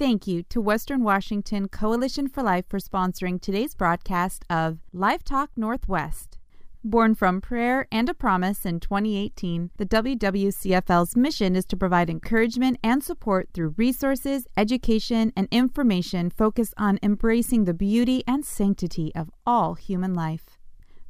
Thank 0.00 0.26
you 0.26 0.44
to 0.44 0.62
Western 0.62 1.04
Washington 1.04 1.68
Coalition 1.68 2.26
for 2.26 2.42
Life 2.42 2.64
for 2.70 2.78
sponsoring 2.78 3.38
today's 3.38 3.74
broadcast 3.74 4.46
of 4.48 4.78
Life 4.94 5.22
Talk 5.22 5.50
Northwest. 5.56 6.38
Born 6.82 7.14
from 7.14 7.42
prayer 7.42 7.86
and 7.92 8.08
a 8.08 8.14
promise 8.14 8.64
in 8.64 8.80
2018, 8.80 9.72
the 9.76 9.84
WWCFL's 9.84 11.16
mission 11.16 11.54
is 11.54 11.66
to 11.66 11.76
provide 11.76 12.08
encouragement 12.08 12.78
and 12.82 13.04
support 13.04 13.50
through 13.52 13.74
resources, 13.76 14.46
education, 14.56 15.34
and 15.36 15.48
information 15.50 16.30
focused 16.30 16.72
on 16.78 16.98
embracing 17.02 17.66
the 17.66 17.74
beauty 17.74 18.24
and 18.26 18.46
sanctity 18.46 19.12
of 19.14 19.30
all 19.44 19.74
human 19.74 20.14
life. 20.14 20.59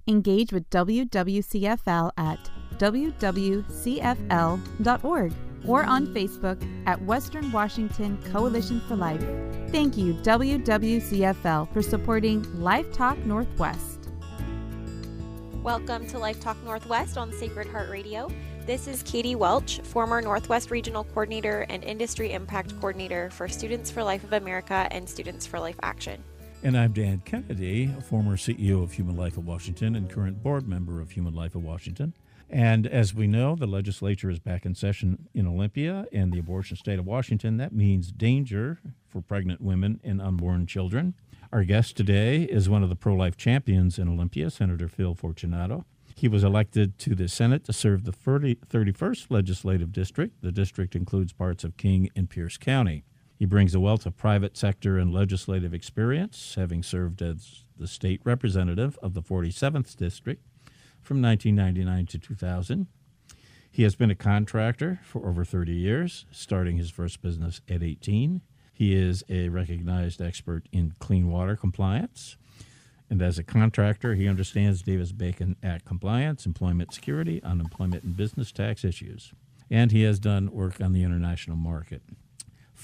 Engage 0.06 0.52
with 0.52 0.68
WWCFL 0.70 2.10
at 2.16 2.50
wwcfl.org 2.78 3.72
or 5.66 5.84
on 5.84 6.06
Facebook 6.08 6.86
at 6.86 7.02
Western 7.02 7.52
Washington 7.52 8.18
Coalition 8.32 8.80
for 8.88 8.96
Life. 8.96 9.24
Thank 9.70 9.96
you, 9.96 10.14
WWCFL, 10.14 11.72
for 11.72 11.82
supporting 11.82 12.60
Life 12.60 12.90
Talk 12.92 13.18
Northwest. 13.26 14.08
Welcome 15.62 16.06
to 16.08 16.18
Life 16.18 16.40
Talk 16.40 16.56
Northwest 16.64 17.18
on 17.18 17.32
Sacred 17.32 17.66
Heart 17.68 17.90
Radio. 17.90 18.30
This 18.64 18.88
is 18.88 19.02
Katie 19.02 19.34
Welch, 19.34 19.80
former 19.80 20.22
Northwest 20.22 20.70
Regional 20.70 21.04
Coordinator 21.04 21.66
and 21.68 21.84
Industry 21.84 22.32
Impact 22.32 22.74
Coordinator 22.80 23.30
for 23.30 23.48
Students 23.48 23.90
for 23.90 24.02
Life 24.02 24.24
of 24.24 24.32
America 24.32 24.88
and 24.90 25.08
Students 25.08 25.46
for 25.46 25.60
Life 25.60 25.78
Action. 25.82 26.22
And 26.62 26.76
I'm 26.76 26.92
Dan 26.92 27.22
Kennedy, 27.24 27.90
a 27.96 28.02
former 28.02 28.36
CEO 28.36 28.82
of 28.82 28.92
Human 28.92 29.16
Life 29.16 29.38
of 29.38 29.46
Washington 29.46 29.96
and 29.96 30.10
current 30.10 30.42
board 30.42 30.68
member 30.68 31.00
of 31.00 31.12
Human 31.12 31.34
Life 31.34 31.54
of 31.54 31.64
Washington. 31.64 32.12
And 32.50 32.86
as 32.86 33.14
we 33.14 33.26
know, 33.26 33.56
the 33.56 33.66
legislature 33.66 34.28
is 34.28 34.40
back 34.40 34.66
in 34.66 34.74
session 34.74 35.30
in 35.32 35.46
Olympia 35.46 36.04
and 36.12 36.30
the 36.30 36.38
abortion 36.38 36.76
state 36.76 36.98
of 36.98 37.06
Washington. 37.06 37.56
That 37.56 37.72
means 37.72 38.12
danger 38.12 38.78
for 39.08 39.22
pregnant 39.22 39.62
women 39.62 40.00
and 40.04 40.20
unborn 40.20 40.66
children. 40.66 41.14
Our 41.50 41.64
guest 41.64 41.96
today 41.96 42.42
is 42.42 42.68
one 42.68 42.82
of 42.82 42.90
the 42.90 42.96
pro 42.96 43.14
life 43.14 43.38
champions 43.38 43.98
in 43.98 44.06
Olympia, 44.06 44.50
Senator 44.50 44.86
Phil 44.86 45.14
Fortunato. 45.14 45.86
He 46.14 46.28
was 46.28 46.44
elected 46.44 46.98
to 46.98 47.14
the 47.14 47.28
Senate 47.28 47.64
to 47.64 47.72
serve 47.72 48.04
the 48.04 48.12
30, 48.12 48.56
31st 48.68 49.28
Legislative 49.30 49.92
District. 49.92 50.34
The 50.42 50.52
district 50.52 50.94
includes 50.94 51.32
parts 51.32 51.64
of 51.64 51.78
King 51.78 52.10
and 52.14 52.28
Pierce 52.28 52.58
County. 52.58 53.04
He 53.40 53.46
brings 53.46 53.74
a 53.74 53.80
wealth 53.80 54.04
of 54.04 54.18
private 54.18 54.54
sector 54.54 54.98
and 54.98 55.14
legislative 55.14 55.72
experience, 55.72 56.56
having 56.58 56.82
served 56.82 57.22
as 57.22 57.64
the 57.74 57.86
state 57.86 58.20
representative 58.22 58.98
of 59.02 59.14
the 59.14 59.22
47th 59.22 59.96
District 59.96 60.44
from 61.00 61.22
1999 61.22 62.04
to 62.08 62.18
2000. 62.18 62.86
He 63.70 63.82
has 63.82 63.94
been 63.94 64.10
a 64.10 64.14
contractor 64.14 65.00
for 65.02 65.26
over 65.26 65.46
30 65.46 65.72
years, 65.72 66.26
starting 66.30 66.76
his 66.76 66.90
first 66.90 67.22
business 67.22 67.62
at 67.66 67.82
18. 67.82 68.42
He 68.74 68.94
is 68.94 69.24
a 69.30 69.48
recognized 69.48 70.20
expert 70.20 70.68
in 70.70 70.92
clean 70.98 71.30
water 71.30 71.56
compliance. 71.56 72.36
And 73.08 73.22
as 73.22 73.38
a 73.38 73.42
contractor, 73.42 74.16
he 74.16 74.28
understands 74.28 74.82
Davis 74.82 75.12
Bacon 75.12 75.56
Act 75.62 75.86
compliance, 75.86 76.44
employment 76.44 76.92
security, 76.92 77.42
unemployment, 77.42 78.04
and 78.04 78.14
business 78.14 78.52
tax 78.52 78.84
issues. 78.84 79.32
And 79.70 79.92
he 79.92 80.02
has 80.02 80.18
done 80.18 80.52
work 80.52 80.78
on 80.78 80.92
the 80.92 81.04
international 81.04 81.56
market. 81.56 82.02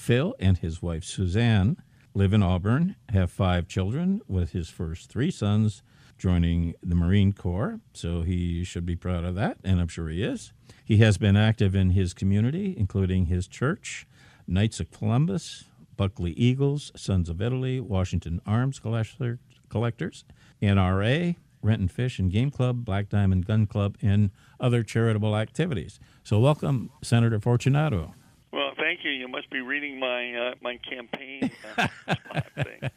Phil 0.07 0.33
and 0.39 0.57
his 0.59 0.81
wife 0.81 1.03
Suzanne 1.03 1.75
live 2.13 2.31
in 2.31 2.41
Auburn, 2.41 2.95
have 3.09 3.29
five 3.29 3.67
children, 3.67 4.21
with 4.25 4.53
his 4.53 4.69
first 4.69 5.09
three 5.09 5.29
sons 5.29 5.83
joining 6.17 6.75
the 6.81 6.95
Marine 6.95 7.33
Corps. 7.33 7.81
So 7.91 8.21
he 8.21 8.63
should 8.63 8.85
be 8.85 8.95
proud 8.95 9.25
of 9.25 9.35
that, 9.35 9.57
and 9.65 9.81
I'm 9.81 9.89
sure 9.89 10.07
he 10.07 10.23
is. 10.23 10.53
He 10.85 10.99
has 10.99 11.17
been 11.17 11.35
active 11.35 11.75
in 11.75 11.89
his 11.89 12.13
community, 12.13 12.73
including 12.77 13.25
his 13.25 13.49
church, 13.49 14.07
Knights 14.47 14.79
of 14.79 14.91
Columbus, 14.91 15.65
Buckley 15.97 16.31
Eagles, 16.31 16.93
Sons 16.95 17.27
of 17.27 17.41
Italy, 17.41 17.81
Washington 17.81 18.39
Arms 18.45 18.79
Collectors, 18.79 20.23
NRA, 20.61 21.35
Renton 21.61 21.89
Fish 21.89 22.17
and 22.17 22.31
Game 22.31 22.49
Club, 22.49 22.85
Black 22.85 23.09
Diamond 23.09 23.45
Gun 23.45 23.67
Club, 23.67 23.97
and 24.01 24.29
other 24.57 24.83
charitable 24.83 25.35
activities. 25.35 25.99
So, 26.23 26.39
welcome, 26.39 26.91
Senator 27.03 27.41
Fortunato. 27.41 28.13
Well, 28.57 28.71
thank 28.75 29.03
you. 29.03 29.11
You 29.11 29.27
must 29.27 29.51
be 29.51 29.61
reading 29.61 29.99
my 29.99 30.33
uh, 30.33 30.55
my 30.63 30.77
campaign 30.77 31.51
uh, 31.77 31.87
thing. 32.63 32.89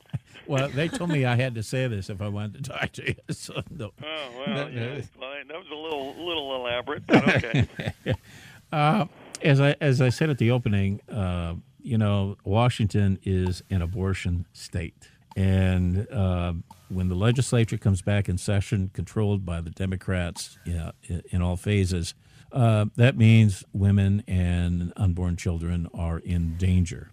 well, 0.47 0.71
they 0.71 0.89
told 0.89 1.11
me 1.11 1.27
I 1.27 1.37
had 1.37 1.55
to 1.57 1.63
say 1.63 1.87
this 1.87 2.09
if 2.09 2.23
I 2.23 2.29
wanted 2.29 2.65
to 2.65 2.71
talk 2.71 2.93
to 2.93 3.07
you. 3.07 3.15
So, 3.31 3.63
no. 3.69 3.91
Oh 4.03 4.29
well, 4.39 4.71
yeah. 4.71 5.03
well, 5.21 5.33
that 5.47 5.57
was 5.59 5.67
a 5.71 5.75
little 5.75 6.15
little 6.15 6.57
elaborate, 6.57 7.07
but 7.07 7.45
okay. 7.45 7.69
uh, 8.73 9.05
as 9.43 9.61
I 9.61 9.77
as 9.83 10.01
I 10.01 10.09
said 10.09 10.31
at 10.31 10.39
the 10.39 10.51
opening, 10.51 11.03
uh, 11.13 11.57
you 11.83 11.99
know, 11.99 12.39
Washington 12.43 13.19
is 13.23 13.63
an 13.69 13.83
abortion 13.83 14.47
state. 14.55 15.11
And 15.37 16.11
uh, 16.11 16.55
when 16.89 17.09
the 17.09 17.15
legislature 17.15 17.77
comes 17.77 18.01
back 18.01 18.31
in 18.31 18.39
session, 18.39 18.91
controlled 18.95 19.45
by 19.45 19.61
the 19.61 19.71
Democrats 19.71 20.59
yeah, 20.65 20.93
in 21.31 21.43
all 21.43 21.57
phases, 21.57 22.15
uh, 22.53 22.87
that 22.97 23.17
means 23.17 23.65
women 23.73 24.23
and 24.27 24.93
unborn 24.97 25.37
children 25.37 25.89
are 25.95 26.19
in 26.19 26.57
danger. 26.57 27.11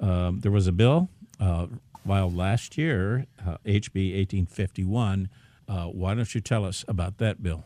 Um, 0.00 0.40
there 0.40 0.52
was 0.52 0.66
a 0.66 0.72
bill 0.72 1.08
uh, 1.38 1.66
last 2.06 2.78
year, 2.78 3.26
HB 3.38 3.46
uh, 3.46 3.58
1851. 3.66 5.28
Uh, 5.68 5.84
why 5.84 6.14
don't 6.14 6.34
you 6.34 6.40
tell 6.40 6.64
us 6.64 6.84
about 6.88 7.18
that 7.18 7.42
bill? 7.42 7.64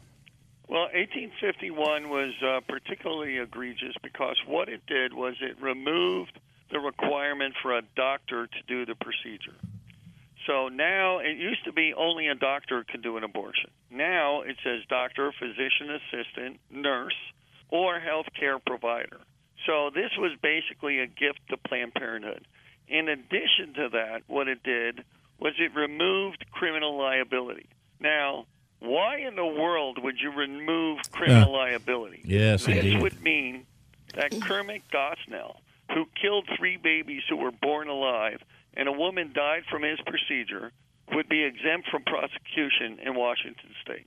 Well, 0.68 0.88
1851 0.94 2.08
was 2.08 2.32
uh, 2.42 2.60
particularly 2.68 3.38
egregious 3.38 3.94
because 4.02 4.36
what 4.46 4.68
it 4.68 4.80
did 4.86 5.12
was 5.12 5.34
it 5.40 5.60
removed 5.60 6.38
the 6.70 6.80
requirement 6.80 7.54
for 7.62 7.76
a 7.76 7.82
doctor 7.94 8.46
to 8.46 8.62
do 8.66 8.84
the 8.84 8.94
procedure. 8.96 9.54
So 10.46 10.68
now 10.68 11.18
it 11.18 11.36
used 11.38 11.64
to 11.64 11.72
be 11.72 11.94
only 11.96 12.28
a 12.28 12.34
doctor 12.34 12.84
could 12.88 13.02
do 13.02 13.16
an 13.16 13.24
abortion. 13.24 13.70
Now 13.90 14.42
it 14.42 14.56
says 14.62 14.82
doctor, 14.88 15.32
physician 15.38 15.90
assistant, 15.90 16.60
nurse, 16.70 17.16
or 17.70 18.00
healthcare 18.00 18.58
provider. 18.64 19.20
So 19.66 19.90
this 19.94 20.10
was 20.18 20.32
basically 20.42 21.00
a 21.00 21.06
gift 21.06 21.40
to 21.50 21.56
Planned 21.56 21.94
Parenthood. 21.94 22.46
In 22.88 23.08
addition 23.08 23.74
to 23.76 23.88
that, 23.92 24.22
what 24.26 24.48
it 24.48 24.62
did 24.62 25.04
was 25.38 25.54
it 25.58 25.74
removed 25.74 26.44
criminal 26.52 26.98
liability. 26.98 27.66
Now, 27.98 28.46
why 28.80 29.18
in 29.18 29.36
the 29.36 29.46
world 29.46 29.98
would 30.02 30.16
you 30.20 30.30
remove 30.30 31.10
criminal 31.10 31.54
uh, 31.54 31.58
liability? 31.58 32.20
Yes, 32.24 32.66
this 32.66 32.76
indeed. 32.76 33.00
would 33.00 33.22
mean 33.22 33.66
that 34.14 34.38
Kermit 34.42 34.82
Gosnell, 34.92 35.56
who 35.92 36.04
killed 36.20 36.46
three 36.58 36.76
babies 36.76 37.22
who 37.28 37.36
were 37.36 37.50
born 37.50 37.88
alive, 37.88 38.42
and 38.76 38.88
a 38.88 38.92
woman 38.92 39.32
died 39.34 39.62
from 39.70 39.82
his 39.82 39.98
procedure, 40.06 40.72
would 41.12 41.28
be 41.28 41.44
exempt 41.44 41.88
from 41.90 42.02
prosecution 42.04 42.98
in 43.04 43.14
Washington 43.14 43.70
state. 43.82 44.06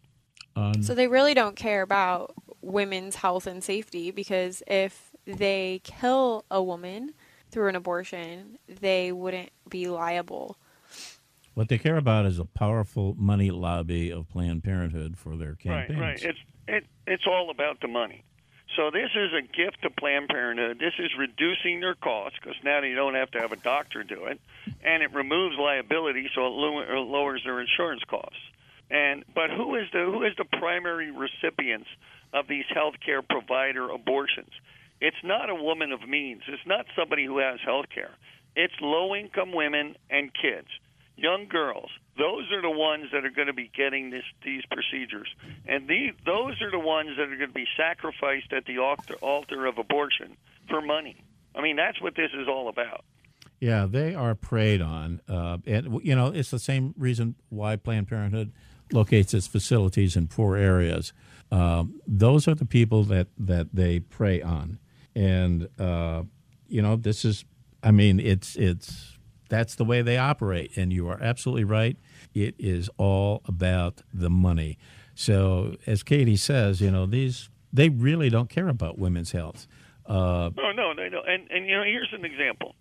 Um, 0.55 0.81
so 0.81 0.95
they 0.95 1.07
really 1.07 1.33
don't 1.33 1.55
care 1.55 1.81
about 1.81 2.33
women's 2.61 3.15
health 3.15 3.45
and 3.45 3.63
safety 3.63 4.11
because 4.11 4.63
if 4.67 5.11
they 5.25 5.81
kill 5.83 6.45
a 6.49 6.61
woman 6.61 7.13
through 7.51 7.69
an 7.69 7.75
abortion, 7.75 8.57
they 8.67 9.11
wouldn't 9.11 9.51
be 9.69 9.87
liable 9.87 10.57
what 11.57 11.69
they 11.69 11.79
care 11.79 11.97
about 11.97 12.27
is 12.27 12.37
a 12.37 12.45
powerful 12.45 13.15
money 13.17 13.49
lobby 13.49 14.11
of 14.11 14.29
Planned 14.29 14.63
Parenthood 14.63 15.17
for 15.17 15.35
their 15.35 15.55
campaigns. 15.55 15.99
Right, 15.99 16.09
right. 16.09 16.23
It's 16.23 16.39
it, 16.67 16.85
it's 17.07 17.23
all 17.25 17.49
about 17.49 17.81
the 17.81 17.87
money. 17.87 18.23
So 18.77 18.91
this 18.91 19.09
is 19.15 19.33
a 19.33 19.41
gift 19.41 19.81
to 19.81 19.89
Planned 19.89 20.29
Parenthood. 20.29 20.77
This 20.77 20.93
is 20.99 21.09
reducing 21.17 21.79
their 21.79 21.95
costs 21.95 22.37
because 22.39 22.55
now 22.63 22.79
you 22.83 22.93
don't 22.93 23.15
have 23.15 23.31
to 23.31 23.39
have 23.39 23.51
a 23.51 23.55
doctor 23.55 24.03
do 24.03 24.25
it, 24.25 24.39
and 24.83 25.01
it 25.01 25.11
removes 25.15 25.57
liability, 25.57 26.29
so 26.35 26.45
it 26.45 26.51
lowers 26.51 27.41
their 27.43 27.59
insurance 27.59 28.03
costs. 28.07 28.37
And 28.91 29.25
but 29.33 29.49
who 29.49 29.75
is 29.75 29.87
the 29.91 30.05
who 30.05 30.23
is 30.23 30.33
the 30.37 30.45
primary 30.45 31.09
recipients 31.09 31.87
of 32.31 32.47
these 32.47 32.65
health 32.69 32.93
care 33.03 33.23
provider 33.23 33.89
abortions? 33.89 34.51
It's 35.01 35.23
not 35.23 35.49
a 35.49 35.55
woman 35.55 35.91
of 35.91 36.07
means. 36.07 36.43
It's 36.47 36.65
not 36.67 36.85
somebody 36.95 37.25
who 37.25 37.39
has 37.39 37.59
health 37.65 37.87
care. 37.93 38.11
It's 38.55 38.73
low 38.79 39.15
income 39.15 39.53
women 39.53 39.95
and 40.11 40.31
kids 40.33 40.67
young 41.17 41.47
girls. 41.47 41.89
Those 42.17 42.51
are 42.51 42.61
the 42.61 42.71
ones 42.71 43.05
that 43.13 43.25
are 43.25 43.29
going 43.29 43.47
to 43.47 43.53
be 43.53 43.69
getting 43.75 44.09
this, 44.09 44.23
these 44.43 44.63
procedures, 44.71 45.27
and 45.67 45.87
these, 45.87 46.13
those 46.25 46.61
are 46.61 46.71
the 46.71 46.79
ones 46.79 47.11
that 47.17 47.23
are 47.23 47.37
going 47.37 47.49
to 47.49 47.53
be 47.53 47.67
sacrificed 47.77 48.53
at 48.53 48.65
the 48.65 48.79
altar, 48.79 49.15
altar 49.21 49.65
of 49.65 49.77
abortion 49.77 50.35
for 50.69 50.81
money. 50.81 51.17
I 51.55 51.61
mean, 51.61 51.75
that's 51.75 52.01
what 52.01 52.15
this 52.15 52.31
is 52.33 52.47
all 52.47 52.69
about. 52.69 53.03
Yeah, 53.59 53.87
they 53.89 54.13
are 54.13 54.35
preyed 54.35 54.81
on, 54.81 55.21
uh, 55.27 55.57
and 55.65 55.99
you 56.03 56.15
know 56.15 56.27
it's 56.27 56.51
the 56.51 56.59
same 56.59 56.93
reason 56.97 57.35
why 57.49 57.75
Planned 57.75 58.07
Parenthood 58.07 58.51
locates 58.91 59.33
its 59.33 59.47
facilities 59.47 60.15
in 60.15 60.27
poor 60.27 60.55
areas. 60.55 61.11
Um, 61.51 61.99
those 62.05 62.47
are 62.47 62.55
the 62.55 62.65
people 62.65 63.03
that 63.05 63.27
that 63.37 63.69
they 63.73 63.99
prey 63.99 64.41
on, 64.41 64.79
and 65.15 65.69
uh, 65.79 66.23
you 66.67 66.81
know 66.81 66.95
this 66.95 67.25
is, 67.25 67.45
I 67.81 67.91
mean, 67.91 68.19
it's 68.19 68.55
it's 68.55 69.17
that's 69.49 69.75
the 69.75 69.85
way 69.85 70.01
they 70.01 70.17
operate. 70.17 70.77
And 70.77 70.91
you 70.91 71.07
are 71.09 71.21
absolutely 71.21 71.63
right. 71.63 71.97
It 72.43 72.55
is 72.59 72.89
all 72.97 73.41
about 73.45 74.01
the 74.13 74.29
money. 74.29 74.77
So, 75.15 75.75
as 75.87 76.03
Katie 76.03 76.37
says, 76.37 76.79
you 76.81 76.91
know, 76.91 77.05
these 77.05 77.49
they 77.73 77.89
really 77.89 78.29
don't 78.29 78.49
care 78.49 78.69
about 78.69 78.97
women's 78.97 79.31
health. 79.31 79.67
Uh, 80.05 80.51
no, 80.55 80.71
no, 80.71 80.93
they 80.95 81.09
don't. 81.09 81.27
And 81.27 81.49
and 81.49 81.67
you 81.67 81.75
know, 81.77 81.83
here's 81.83 82.13
an 82.13 82.23
example. 82.25 82.75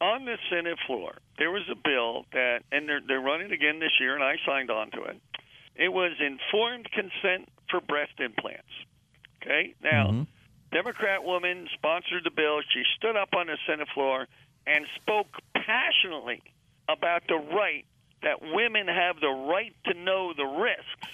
on 0.00 0.24
the 0.24 0.36
Senate 0.50 0.78
floor, 0.86 1.14
there 1.38 1.50
was 1.50 1.62
a 1.70 1.76
bill 1.76 2.26
that, 2.32 2.60
and 2.72 2.88
they're 2.88 3.00
they're 3.06 3.20
running 3.20 3.52
again 3.52 3.78
this 3.78 3.92
year, 4.00 4.14
and 4.14 4.24
I 4.24 4.36
signed 4.44 4.70
on 4.70 4.90
to 4.92 5.02
it. 5.04 5.20
It 5.76 5.92
was 5.92 6.12
informed 6.20 6.88
consent 6.90 7.48
for 7.70 7.80
breast 7.80 8.18
implants. 8.18 8.72
Okay, 9.42 9.74
now. 9.82 10.08
Mm-hmm. 10.08 10.22
Democrat 10.72 11.22
woman 11.22 11.68
sponsored 11.74 12.24
the 12.24 12.30
bill. 12.30 12.60
She 12.72 12.82
stood 12.96 13.14
up 13.14 13.34
on 13.36 13.46
the 13.46 13.58
Senate 13.66 13.88
floor 13.92 14.26
and 14.66 14.86
spoke 14.96 15.26
passionately 15.54 16.40
about 16.88 17.24
the 17.28 17.34
right 17.36 17.84
that 18.22 18.40
women 18.42 18.86
have 18.88 19.20
the 19.20 19.28
right 19.28 19.74
to 19.86 19.94
know 19.94 20.32
the 20.36 20.44
risks. 20.44 21.12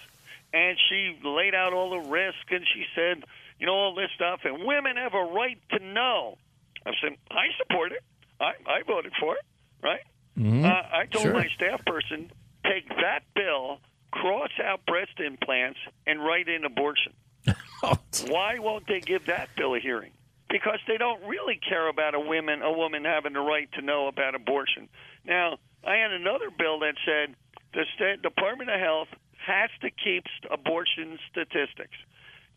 And 0.52 0.78
she 0.88 1.19
laid 1.22 1.55
out 1.55 1.72
all 1.72 1.90
the 1.90 2.08
risks 2.08 2.38
and 2.50 2.64
she 2.75 2.84
said, 2.94 3.25
you 3.58 3.66
know, 3.66 3.75
all 3.75 3.94
this 3.94 4.10
stuff. 4.14 4.40
And 4.44 4.64
women 4.64 4.96
have 4.96 5.14
a 5.14 5.22
right 5.25 5.58
to 5.70 5.78
know. 5.84 6.38
I 6.87 6.93
said, 7.02 7.16
I 7.31 7.46
support 7.58 7.93
it. 7.93 8.02
I, 8.40 8.52
I 8.66 8.82
voted 8.87 9.12
for 9.20 9.34
it, 9.37 9.43
right? 9.82 10.00
Mhm. 10.38 10.64
Uh, 10.64 10.82
I 10.96 11.06
told 11.06 11.25
Sure. 11.25 11.32
my 11.34 11.49
staff 11.56 11.84
person, 11.84 12.31
take 12.64 12.88
that 12.88 13.20
bill, 13.34 13.81
cross 14.12 14.50
out 14.64 14.87
breast 14.87 15.19
implants, 15.19 15.78
and 16.06 16.25
write 16.25 16.49
in 16.49 16.64
abortion. 16.64 17.12
Why 18.28 18.58
won't 18.58 18.87
they 18.87 19.00
give 19.00 19.26
that 19.26 19.49
bill 19.56 19.75
a 19.75 19.81
hearing? 19.81 20.12
Because 20.49 20.78
they 20.87 20.96
don't 20.96 21.22
really 21.25 21.56
care 21.69 21.88
about 21.88 22.14
a 22.14 22.20
woman 22.20 22.62
a 22.62 22.72
woman 22.72 23.05
having 23.05 23.32
the 23.34 23.40
right 23.40 23.70
to 23.72 23.82
know 23.82 24.06
about 24.06 24.34
abortion. 24.34 24.88
Now, 25.25 25.58
I 25.84 25.96
had 25.96 26.12
another 26.12 26.50
bill 26.50 26.80
that 26.80 26.94
said 27.04 27.34
the 27.75 27.84
state 27.94 28.22
Department 28.22 28.70
of 28.70 28.80
Health 28.80 29.08
has 29.46 29.70
to 29.82 29.90
keep 29.90 30.25
abortion 30.50 31.19
statistics. 31.30 31.96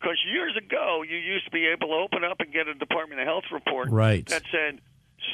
Because 0.00 0.18
years 0.26 0.56
ago, 0.56 1.02
you 1.08 1.16
used 1.16 1.44
to 1.44 1.50
be 1.52 1.66
able 1.66 1.88
to 1.88 1.94
open 1.94 2.24
up 2.24 2.40
and 2.40 2.52
get 2.52 2.66
a 2.66 2.74
Department 2.74 3.20
of 3.20 3.26
Health 3.26 3.44
report 3.52 3.88
Right. 3.90 4.26
that 4.26 4.42
said 4.50 4.80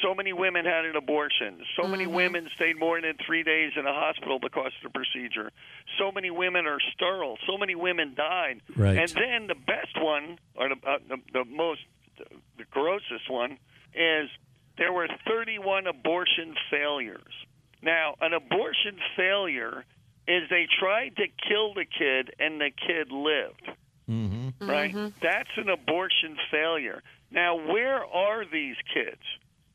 so 0.03 0.13
many 0.13 0.31
women 0.33 0.65
had 0.65 0.85
an 0.85 0.95
abortion, 0.95 1.61
so 1.75 1.87
many 1.87 2.05
women 2.05 2.47
stayed 2.55 2.77
more 2.77 3.01
than 3.01 3.15
three 3.25 3.41
days 3.41 3.71
in 3.75 3.87
a 3.87 3.93
hospital 3.93 4.37
because 4.39 4.71
of 4.77 4.83
the 4.83 4.89
procedure, 4.91 5.51
so 5.97 6.11
many 6.11 6.29
women 6.29 6.67
are 6.67 6.77
sterile, 6.93 7.37
so 7.47 7.57
many 7.57 7.73
women 7.73 8.13
died. 8.15 8.61
Right. 8.75 8.97
And 8.97 9.09
then 9.09 9.47
the 9.47 9.55
best 9.55 9.97
one, 9.99 10.37
or 10.55 10.69
the, 10.69 10.75
uh, 10.87 10.99
the, 11.09 11.17
the 11.33 11.45
most, 11.45 11.81
the 12.19 12.65
grossest 12.69 13.29
one, 13.29 13.57
is 13.95 14.29
there 14.77 14.93
were 14.93 15.07
31 15.27 15.87
abortion 15.87 16.53
failures. 16.69 17.33
Now, 17.81 18.15
an 18.21 18.33
abortion 18.33 18.97
failure 19.15 19.85
is 20.27 20.43
they 20.49 20.67
tried 20.79 21.15
to 21.17 21.27
kill 21.47 21.73
the 21.73 21.85
kid 21.85 22.31
and 22.39 22.59
the 22.61 22.71
kid 22.71 23.11
lived 23.11 23.69
Mm-hmm. 24.09 24.67
right? 24.67 25.13
That's 25.21 25.49
an 25.57 25.69
abortion 25.69 26.35
failure. 26.49 27.03
Now, 27.31 27.55
where 27.55 28.03
are 28.03 28.43
these 28.43 28.75
kids? 28.91 29.21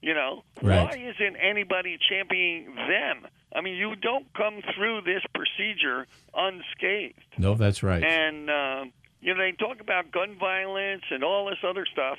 You 0.03 0.12
know, 0.12 0.43
Right. 0.61 0.83
why 0.91 0.97
isn't 0.99 1.37
anybody 1.37 1.97
championing 2.11 2.75
them? 2.75 3.27
I 3.55 3.61
mean, 3.61 3.77
you 3.77 3.95
don't 3.95 4.27
come 4.35 4.61
through 4.75 5.03
this 5.03 5.23
procedure 5.35 6.09
unscathed. 6.35 7.23
No, 7.39 7.55
that's 7.55 7.83
right. 7.85 8.03
And 8.03 8.51
uh, 8.51 8.85
you 9.21 9.35
know, 9.35 9.41
they 9.41 9.53
talk 9.53 9.81
about 9.81 10.11
gun 10.11 10.37
violence 10.39 11.05
and 11.11 11.23
all 11.25 11.47
this 11.47 11.59
other 11.67 11.87
stuff, 11.91 12.19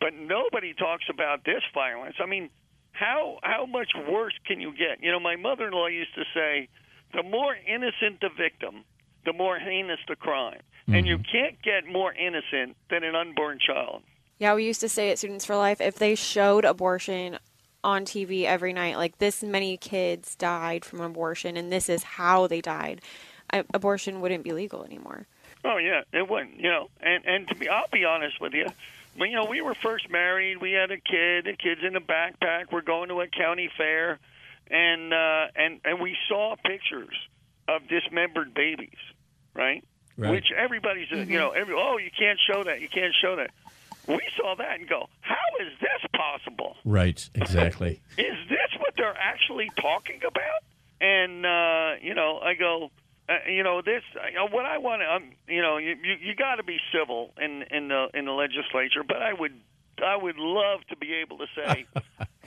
but 0.00 0.14
nobody 0.14 0.74
talks 0.74 1.04
about 1.08 1.44
this 1.44 1.62
violence. 1.72 2.16
I 2.20 2.26
mean, 2.26 2.50
how 2.92 3.38
how 3.42 3.66
much 3.66 3.90
worse 4.08 4.34
can 4.46 4.60
you 4.60 4.72
get? 4.72 5.02
You 5.02 5.10
know, 5.10 5.20
my 5.20 5.36
mother-in-law 5.36 5.88
used 5.88 6.14
to 6.14 6.24
say, 6.34 6.68
the 7.12 7.22
more 7.22 7.54
innocent 7.66 8.20
the 8.20 8.30
victim, 8.36 8.84
the 9.24 9.32
more 9.32 9.58
heinous 9.58 10.00
the 10.08 10.16
crime. 10.16 10.60
And 10.88 11.06
you 11.06 11.18
mm-hmm. 11.18 11.30
can't 11.30 11.62
get 11.62 11.86
more 11.86 12.12
innocent 12.12 12.76
than 12.90 13.04
an 13.04 13.14
unborn 13.14 13.58
child. 13.64 14.02
Yeah, 14.38 14.54
we 14.54 14.64
used 14.64 14.80
to 14.80 14.88
say 14.88 15.10
at 15.10 15.18
Students 15.18 15.44
for 15.44 15.54
Life 15.54 15.80
if 15.80 15.96
they 15.96 16.16
showed 16.16 16.64
abortion 16.64 17.38
on 17.84 18.04
TV 18.04 18.44
every 18.44 18.72
night, 18.72 18.96
like 18.96 19.18
this 19.18 19.42
many 19.42 19.76
kids 19.76 20.34
died 20.34 20.84
from 20.84 21.00
abortion 21.00 21.56
and 21.56 21.72
this 21.72 21.88
is 21.88 22.02
how 22.02 22.46
they 22.46 22.60
died, 22.60 23.00
abortion 23.72 24.20
wouldn't 24.20 24.44
be 24.44 24.52
legal 24.52 24.84
anymore. 24.84 25.26
Oh 25.64 25.76
yeah, 25.76 26.02
it 26.12 26.28
wouldn't. 26.28 26.58
You 26.58 26.70
know, 26.70 26.90
and 27.00 27.24
and 27.24 27.48
to 27.48 27.54
be, 27.54 27.68
I'll 27.68 27.86
be 27.92 28.04
honest 28.04 28.40
with 28.40 28.52
you. 28.52 28.66
When 29.16 29.30
you 29.30 29.36
know 29.36 29.44
we 29.44 29.60
were 29.60 29.74
first 29.74 30.10
married, 30.10 30.58
we 30.60 30.72
had 30.72 30.90
a 30.90 30.96
kid. 30.96 31.44
The 31.44 31.56
kid's 31.58 31.82
in 31.86 31.96
a 31.96 32.00
backpack. 32.00 32.72
We're 32.72 32.80
going 32.82 33.08
to 33.10 33.20
a 33.20 33.26
county 33.26 33.70
fair, 33.76 34.18
and 34.70 35.12
uh, 35.12 35.46
and 35.54 35.80
and 35.84 36.00
we 36.00 36.16
saw 36.28 36.56
pictures 36.64 37.14
of 37.68 37.86
dismembered 37.88 38.54
babies, 38.54 38.98
right? 39.54 39.84
Right. 40.16 40.30
Which 40.30 40.46
everybody's, 40.56 41.10
uh 41.12 41.16
you 41.16 41.38
know, 41.38 41.50
every 41.50 41.74
oh 41.76 41.96
you 41.98 42.10
can't 42.16 42.38
show 42.50 42.64
that, 42.64 42.80
you 42.80 42.88
can't 42.88 43.14
show 43.20 43.36
that. 43.36 43.50
We 44.08 44.20
saw 44.36 44.56
that 44.56 44.80
and 44.80 44.88
go, 44.88 45.08
how 45.20 45.36
is 45.60 45.72
this 45.80 46.10
possible? 46.14 46.76
right. 46.84 47.28
Exactly. 47.34 48.00
is 48.18 48.36
this 48.48 48.80
what 48.80 48.94
they're 48.96 49.16
actually 49.16 49.70
talking 49.80 50.20
about? 50.26 50.62
And 51.00 51.46
uh, 51.46 51.94
you 52.00 52.14
know, 52.14 52.38
I 52.42 52.54
go, 52.54 52.90
uh, 53.28 53.34
you 53.50 53.62
know, 53.62 53.80
this, 53.82 54.02
you 54.30 54.34
know, 54.36 54.48
what 54.48 54.66
I 54.66 54.78
want 54.78 55.02
to, 55.02 55.12
um, 55.14 55.30
you 55.48 55.62
know, 55.62 55.76
you 55.76 55.96
you, 56.02 56.14
you 56.20 56.34
got 56.34 56.56
to 56.56 56.62
be 56.62 56.78
civil 56.92 57.30
in 57.40 57.64
in 57.70 57.88
the 57.88 58.08
in 58.14 58.24
the 58.24 58.32
legislature, 58.32 59.02
but 59.06 59.18
I 59.22 59.32
would 59.32 59.52
I 60.04 60.16
would 60.16 60.36
love 60.38 60.80
to 60.90 60.96
be 60.96 61.12
able 61.14 61.38
to 61.38 61.46
say. 61.54 61.86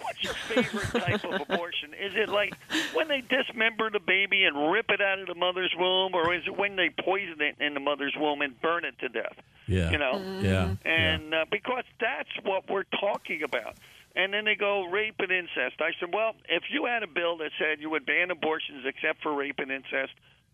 What's 0.02 0.22
your 0.24 0.34
favorite 0.34 0.92
type 1.06 1.24
of 1.24 1.40
abortion? 1.50 1.94
Is 1.94 2.12
it 2.16 2.28
like 2.28 2.54
when 2.94 3.08
they 3.08 3.22
dismember 3.22 3.90
the 3.90 4.02
baby 4.02 4.44
and 4.44 4.70
rip 4.72 4.88
it 4.90 5.00
out 5.00 5.20
of 5.20 5.28
the 5.28 5.36
mother's 5.36 5.74
womb, 5.80 6.14
or 6.14 6.34
is 6.34 6.44
it 6.46 6.56
when 6.58 6.76
they 6.76 6.90
poison 6.90 7.38
it 7.40 7.56
in 7.64 7.74
the 7.74 7.80
mother's 7.80 8.14
womb 8.20 8.42
and 8.42 8.60
burn 8.62 8.84
it 8.84 9.00
to 9.00 9.08
death? 9.08 9.36
Yeah. 9.68 9.90
You 9.92 9.98
know, 9.98 10.40
Yeah. 10.42 10.76
and 10.86 11.34
uh, 11.34 11.46
because 11.50 11.86
that's 12.02 12.30
what 12.44 12.70
we're 12.70 12.84
talking 13.00 13.42
about. 13.44 13.76
And 14.18 14.34
then 14.34 14.44
they 14.44 14.56
go 14.56 14.84
rape 14.84 15.16
and 15.20 15.32
incest. 15.32 15.80
I 15.80 15.92
said, 16.00 16.14
well, 16.14 16.36
if 16.50 16.64
you 16.70 16.86
had 16.86 17.02
a 17.02 17.08
bill 17.08 17.38
that 17.38 17.52
said 17.58 17.80
you 17.80 17.90
would 17.92 18.06
ban 18.06 18.32
abortions 18.32 18.84
except 18.86 19.24
for 19.24 19.34
rape 19.34 19.60
and 19.60 19.72
incest, 19.72 20.12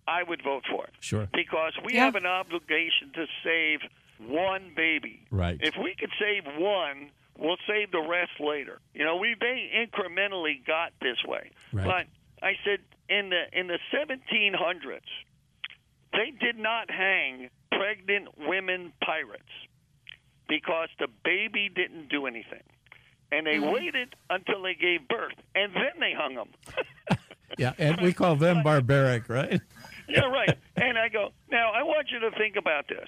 I 0.07 0.24
would 0.24 0.42
vote 0.44 0.63
for 0.69 0.86
it 0.86 0.94
Sure. 1.00 1.27
because 1.33 1.74
we 1.83 1.94
Yeah. 1.94 2.06
have 2.06 2.15
an 2.15 2.25
obligation 2.25 3.12
to 3.13 3.27
save 3.44 3.81
one 4.19 4.74
baby. 4.75 5.25
Right. 5.31 5.57
If 5.62 5.75
we 5.77 5.95
could 5.95 6.12
save 6.19 6.45
one, 6.57 7.12
we'll 7.38 7.57
save 7.68 7.92
the 7.92 8.01
rest 8.01 8.39
later. 8.39 8.80
You 8.94 9.03
know, 9.06 9.15
we 9.18 9.36
they 9.39 9.71
incrementally 9.74 10.65
got 10.65 10.94
this 11.01 11.24
way. 11.25 11.51
Right. 11.71 11.86
But 11.86 12.07
I 12.45 12.57
said 12.63 12.80
in 13.09 13.30
the 13.30 13.44
in 13.57 13.68
the 13.68 13.80
1700s, 13.92 15.01
they 16.13 16.31
did 16.31 16.57
not 16.57 16.89
hang 16.92 17.50
pregnant 17.71 18.38
women 18.38 18.94
pirates 19.04 19.44
because 20.47 20.89
the 21.00 21.07
baby 21.24 21.69
didn't 21.69 22.09
do 22.09 22.25
anything. 22.27 22.63
And 23.31 23.47
they 23.47 23.56
mm-hmm. 23.56 23.71
waited 23.71 24.15
until 24.30 24.62
they 24.62 24.75
gave 24.75 25.07
birth, 25.07 25.36
and 25.56 25.74
then 25.74 26.00
they 26.00 26.13
hung 26.13 26.36
them. 26.36 26.50
Yeah. 27.57 27.73
And 27.78 27.99
we 27.99 28.14
call 28.14 28.35
them 28.37 28.64
barbaric, 28.64 29.28
right? 29.30 29.61
yeah, 30.15 30.25
right. 30.25 30.57
And 30.75 30.97
I 30.97 31.09
go, 31.09 31.30
now 31.49 31.71
I 31.71 31.83
want 31.83 32.07
you 32.11 32.19
to 32.19 32.31
think 32.31 32.56
about 32.56 32.87
this. 32.87 33.07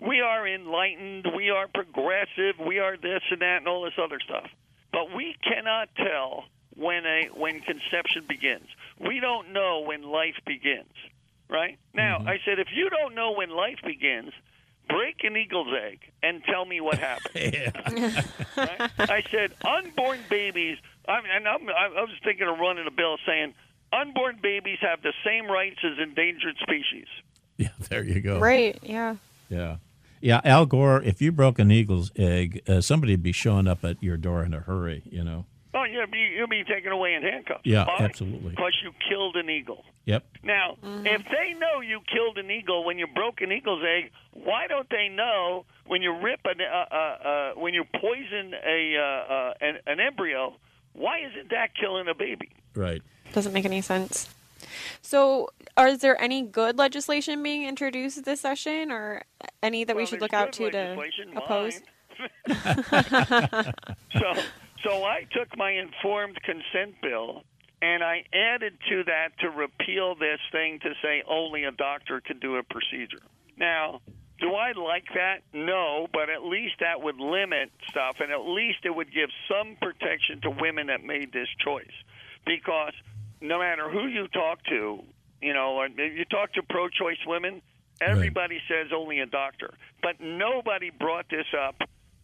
We 0.00 0.20
are 0.20 0.46
enlightened, 0.48 1.26
we 1.36 1.50
are 1.50 1.68
progressive, 1.68 2.58
we 2.64 2.78
are 2.78 2.96
this 2.96 3.22
and 3.30 3.42
that 3.42 3.58
and 3.58 3.68
all 3.68 3.82
this 3.82 3.98
other 4.02 4.18
stuff. 4.20 4.48
But 4.92 5.14
we 5.14 5.36
cannot 5.42 5.90
tell 5.94 6.44
when 6.76 7.04
a 7.04 7.28
when 7.34 7.60
conception 7.60 8.24
begins. 8.28 8.66
We 8.98 9.20
don't 9.20 9.52
know 9.52 9.80
when 9.86 10.02
life 10.02 10.36
begins. 10.46 10.92
Right? 11.48 11.78
Now, 11.92 12.18
mm-hmm. 12.18 12.28
I 12.28 12.38
said 12.44 12.58
if 12.58 12.68
you 12.74 12.88
don't 12.90 13.14
know 13.14 13.32
when 13.32 13.50
life 13.50 13.78
begins, 13.84 14.32
break 14.88 15.22
an 15.24 15.36
eagle's 15.36 15.72
egg 15.74 16.00
and 16.22 16.42
tell 16.44 16.64
me 16.64 16.80
what 16.80 16.98
happened. 16.98 17.34
Yeah. 17.34 18.22
right? 18.56 18.90
I 18.98 19.22
said 19.30 19.52
unborn 19.64 20.20
babies. 20.28 20.78
I 21.06 21.20
mean, 21.20 21.30
and 21.34 21.48
I'm, 21.48 21.68
I 21.68 21.88
was 22.00 22.10
thinking 22.24 22.46
of 22.48 22.58
running 22.58 22.86
a 22.86 22.90
bill 22.90 23.16
saying 23.26 23.54
unborn 23.92 24.38
babies 24.42 24.78
have 24.80 25.02
the 25.02 25.12
same 25.24 25.46
rights 25.50 25.78
as 25.84 25.98
endangered 26.02 26.56
species. 26.62 27.06
Yeah. 27.56 27.68
There 27.90 28.02
you 28.02 28.22
go. 28.22 28.38
Right, 28.38 28.78
yeah. 28.82 29.16
Yeah. 29.50 29.76
Yeah. 30.22 30.40
Al 30.44 30.64
Gore, 30.64 31.02
if 31.02 31.20
you 31.20 31.30
broke 31.30 31.58
an 31.58 31.70
eagle's 31.70 32.10
egg, 32.16 32.62
uh, 32.66 32.80
somebody 32.80 33.12
would 33.12 33.22
be 33.22 33.32
showing 33.32 33.68
up 33.68 33.84
at 33.84 34.02
your 34.02 34.16
door 34.16 34.42
in 34.44 34.54
a 34.54 34.60
hurry, 34.60 35.02
you 35.04 35.22
know? 35.22 35.44
Oh, 35.74 35.84
yeah, 35.84 36.06
you'll 36.36 36.48
be 36.48 36.64
taken 36.64 36.90
away 36.90 37.12
in 37.12 37.22
handcuffs. 37.22 37.60
Yeah, 37.64 37.84
Why? 37.84 37.98
absolutely. 38.00 38.50
Because 38.50 38.72
you 38.82 38.92
killed 39.08 39.36
an 39.36 39.50
eagle. 39.50 39.84
Yep. 40.06 40.24
Now, 40.42 40.76
if 40.82 41.22
they 41.26 41.52
know 41.58 41.80
you 41.80 42.00
killed 42.10 42.38
an 42.38 42.50
eagle 42.50 42.82
when 42.84 42.98
you 42.98 43.06
broke 43.06 43.42
an 43.42 43.52
eagle's 43.52 43.82
egg, 43.84 44.10
why 44.32 44.66
don't 44.66 44.88
they 44.88 45.08
know 45.08 45.66
when 45.86 46.00
you 46.00 46.16
rip 46.18 46.40
an 46.46 46.60
uh, 46.60 46.86
uh, 46.90 46.96
uh, 46.96 47.52
when 47.60 47.74
you 47.74 47.84
poison 48.00 48.54
a 48.66 48.96
uh, 48.96 49.32
uh, 49.34 49.54
an, 49.60 49.74
an 49.86 50.00
embryo? 50.00 50.56
Why 50.94 51.20
isn't 51.30 51.50
that 51.50 51.76
killing 51.78 52.08
a 52.08 52.14
baby? 52.14 52.48
Right. 52.74 53.02
Doesn't 53.32 53.52
make 53.52 53.64
any 53.64 53.80
sense. 53.80 54.28
So, 55.02 55.50
are 55.76 55.88
is 55.88 55.98
there 55.98 56.20
any 56.20 56.42
good 56.42 56.78
legislation 56.78 57.42
being 57.42 57.64
introduced 57.64 58.24
this 58.24 58.40
session, 58.40 58.90
or 58.90 59.22
any 59.62 59.84
that 59.84 59.96
we 59.96 60.06
should 60.06 60.20
look 60.20 60.34
out 60.34 60.52
to 60.54 60.70
to 60.70 61.06
oppose? 61.36 61.80
so, 64.12 64.34
so 64.84 65.04
I 65.04 65.26
took 65.32 65.56
my 65.56 65.70
informed 65.70 66.38
consent 66.42 66.96
bill 67.00 67.44
and 67.82 68.02
I 68.04 68.24
added 68.34 68.74
to 68.90 69.04
that 69.04 69.38
to 69.40 69.48
repeal 69.48 70.14
this 70.14 70.40
thing 70.52 70.80
to 70.80 70.92
say 71.02 71.22
only 71.26 71.64
a 71.64 71.72
doctor 71.72 72.20
could 72.20 72.40
do 72.40 72.56
a 72.56 72.62
procedure. 72.62 73.22
Now, 73.56 74.00
Do 74.38 74.54
I 74.54 74.72
like 74.72 75.04
that? 75.14 75.42
No, 75.52 76.06
but 76.12 76.30
at 76.30 76.42
least 76.44 76.76
that 76.80 77.02
would 77.02 77.18
limit 77.18 77.70
stuff, 77.88 78.16
and 78.20 78.32
at 78.32 78.40
least 78.40 78.78
it 78.84 78.94
would 78.94 79.12
give 79.12 79.28
some 79.48 79.76
protection 79.80 80.40
to 80.42 80.50
women 80.50 80.86
that 80.86 81.04
made 81.04 81.32
this 81.32 81.48
choice. 81.62 81.92
Because 82.46 82.94
no 83.40 83.58
matter 83.58 83.88
who 83.90 84.06
you 84.06 84.28
talk 84.28 84.62
to, 84.64 85.02
you 85.40 85.52
know, 85.54 85.72
or 85.76 85.88
you 85.88 86.24
talk 86.26 86.52
to 86.54 86.62
pro-choice 86.62 87.18
women, 87.26 87.62
everybody 88.00 88.60
says 88.68 88.88
only 88.94 89.20
a 89.20 89.26
doctor, 89.26 89.72
but 90.02 90.20
nobody 90.20 90.90
brought 90.90 91.26
this 91.30 91.46
up 91.58 91.76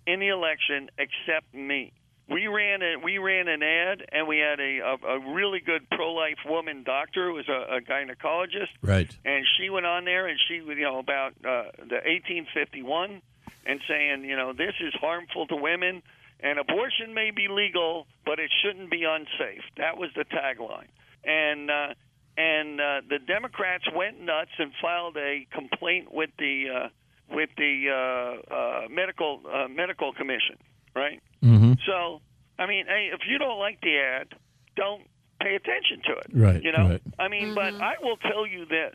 in 0.07 0.21
the 0.21 0.29
election 0.29 0.89
except 0.99 1.53
me. 1.55 1.93
We 2.29 2.49
ran 2.49 2.83
a 2.83 2.97
we 3.03 3.19
ran 3.19 3.47
an 3.47 3.63
ad, 3.63 4.05
and 4.11 4.27
we 4.27 4.39
had 4.39 4.59
a 4.59 4.79
a, 4.81 5.07
a 5.15 5.33
really 5.35 5.61
good 5.61 5.89
pro-life 5.91 6.39
woman 6.45 6.83
doctor 6.83 7.29
who 7.29 7.35
was 7.35 7.49
a, 7.49 7.77
a 7.77 7.81
gynecologist, 7.81 8.71
Right. 8.83 9.17
and 9.25 9.45
she 9.57 9.71
went 9.71 9.87
on 9.87 10.05
there 10.05 10.27
and 10.27 10.37
she 10.49 10.55
you 10.55 10.75
know 10.83 10.99
about 10.99 11.35
uh, 11.45 11.71
the 11.79 12.03
1851 12.05 13.23
and 13.65 13.81
saying 13.89 14.25
you 14.25 14.35
know 14.37 14.53
this 14.53 14.75
is 14.81 14.93
harmful 14.95 15.47
to 15.47 15.57
women 15.57 16.03
and 16.41 16.59
abortion 16.59 17.15
may 17.15 17.31
be 17.31 17.47
legal 17.49 18.07
but 18.25 18.39
it 18.41 18.51
shouldn't 18.61 18.91
be 18.91 19.05
unsafe. 19.05 19.63
That 19.77 19.97
was 19.97 20.11
the 20.17 20.25
tagline 20.25 20.89
and 21.27 21.71
uh, 21.71 21.95
and 22.39 22.81
uh, 22.81 23.01
the 23.09 23.19
Democrats 23.19 23.85
went 23.95 24.21
nuts 24.21 24.51
and 24.59 24.73
filed 24.81 25.17
a 25.17 25.47
complaint 25.53 26.13
with 26.13 26.31
the 26.39 26.65
uh, 26.75 26.89
with 27.35 27.51
the 27.57 27.75
uh, 27.91 28.55
uh, 28.55 28.89
medical 28.91 29.41
uh, 29.53 29.69
medical 29.69 30.13
commission 30.13 30.57
right 30.95 31.21
Mm-hmm. 31.43 31.75
so 31.87 32.21
I 32.59 32.67
mean 32.67 32.87
hey 32.87 33.11
if 33.13 33.21
you 33.29 33.39
don't 33.39 33.59
like 33.59 33.81
the 33.83 33.99
ad 33.99 34.29
don't 34.77 35.03
pay 35.41 35.55
attention 35.55 36.03
to 36.07 36.13
it 36.13 36.27
Right. 36.33 36.63
you 36.63 36.73
know 36.73 36.89
Right. 36.91 37.03
I 37.19 37.29
mean, 37.29 37.55
but 37.55 37.75
I 37.75 37.95
will 38.03 38.17
tell 38.17 38.47
you 38.47 38.65
this: 38.67 38.95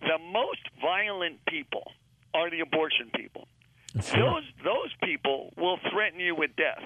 the 0.00 0.18
most 0.32 0.60
violent 0.80 1.44
people 1.46 1.90
are 2.34 2.50
the 2.50 2.60
abortion 2.60 3.10
people. 3.14 3.48
Sure. 4.02 4.18
Those 4.20 4.44
those 4.64 4.92
people 5.02 5.52
will 5.56 5.78
threaten 5.90 6.20
you 6.20 6.34
with 6.36 6.50
death. 6.56 6.84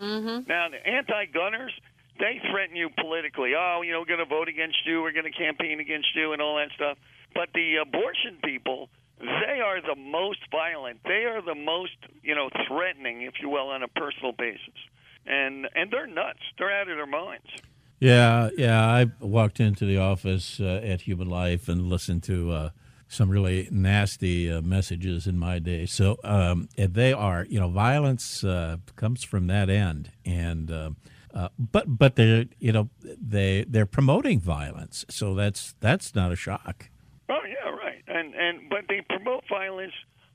Mm-hmm. 0.00 0.48
Now, 0.48 0.68
the 0.68 0.84
anti-gunners, 0.86 1.72
they 2.20 2.40
threaten 2.50 2.76
you 2.76 2.90
politically. 2.98 3.52
Oh, 3.56 3.80
you 3.82 3.92
know, 3.92 4.00
we're 4.00 4.16
going 4.16 4.20
to 4.20 4.26
vote 4.26 4.48
against 4.48 4.78
you. 4.86 5.02
We're 5.02 5.12
going 5.12 5.30
to 5.30 5.36
campaign 5.36 5.80
against 5.80 6.14
you, 6.14 6.32
and 6.32 6.40
all 6.40 6.56
that 6.56 6.68
stuff. 6.74 6.98
But 7.34 7.48
the 7.54 7.76
abortion 7.76 8.38
people, 8.44 8.90
they 9.18 9.60
are 9.60 9.80
the 9.80 9.96
most 9.96 10.40
violent. 10.50 11.00
They 11.04 11.24
are 11.24 11.42
the 11.42 11.54
most, 11.54 11.96
you 12.22 12.34
know, 12.34 12.50
threatening, 12.68 13.22
if 13.22 13.34
you 13.40 13.48
will, 13.48 13.68
on 13.68 13.82
a 13.82 13.88
personal 13.88 14.32
basis. 14.32 14.78
And 15.26 15.66
and 15.74 15.90
they're 15.90 16.06
nuts. 16.06 16.40
They're 16.58 16.72
out 16.72 16.88
of 16.88 16.96
their 16.96 17.06
minds. 17.06 17.46
Yeah, 17.98 18.48
yeah. 18.56 18.86
I 18.86 19.06
walked 19.20 19.60
into 19.60 19.84
the 19.84 19.98
office 19.98 20.58
uh, 20.60 20.80
at 20.82 21.02
Human 21.02 21.28
Life 21.28 21.68
and 21.68 21.88
listened 21.88 22.22
to 22.24 22.50
uh, 22.50 22.70
some 23.08 23.28
really 23.28 23.68
nasty 23.70 24.50
uh, 24.50 24.62
messages 24.62 25.26
in 25.26 25.36
my 25.38 25.58
day. 25.58 25.84
So 25.84 26.16
um, 26.24 26.68
they 26.76 27.12
are, 27.12 27.46
you 27.50 27.60
know, 27.60 27.68
violence 27.68 28.42
uh, 28.42 28.78
comes 28.96 29.22
from 29.22 29.48
that 29.48 29.68
end, 29.68 30.12
and 30.24 30.70
uh, 30.70 30.90
uh, 31.34 31.48
but 31.58 31.98
but 31.98 32.16
they're, 32.16 32.46
you 32.58 32.72
know, 32.72 32.88
they 33.02 33.64
they're 33.68 33.86
promoting 33.86 34.40
violence. 34.40 35.04
So 35.08 35.34
that's 35.34 35.74
that's 35.80 36.14
not 36.14 36.32
a 36.32 36.36
shock. 36.36 36.90
Oh 37.28 37.40
yeah, 37.46 37.70
right. 37.70 38.02
And 38.06 38.34
and 38.34 38.68
but 38.68 38.84
they 38.88 39.02
promote 39.08 39.44
violence 39.48 39.92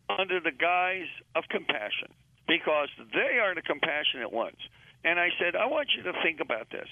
under 0.09 0.39
the 0.39 0.51
guise 0.51 1.09
of 1.35 1.43
compassion 1.49 2.13
because 2.47 2.89
they 3.13 3.39
are 3.39 3.55
the 3.55 3.61
compassionate 3.61 4.31
ones. 4.31 4.57
And 5.03 5.19
I 5.19 5.29
said, 5.39 5.55
I 5.55 5.65
want 5.67 5.89
you 5.95 6.03
to 6.03 6.13
think 6.23 6.39
about 6.39 6.69
this. 6.71 6.87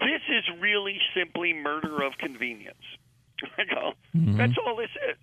This 0.00 0.22
is 0.28 0.44
really 0.60 0.98
simply 1.14 1.52
murder 1.52 2.02
of 2.02 2.12
convenience. 2.18 2.84
I 3.58 3.64
go, 3.64 3.92
that's 4.36 4.54
all 4.64 4.76
this 4.76 4.90
is. 5.10 5.16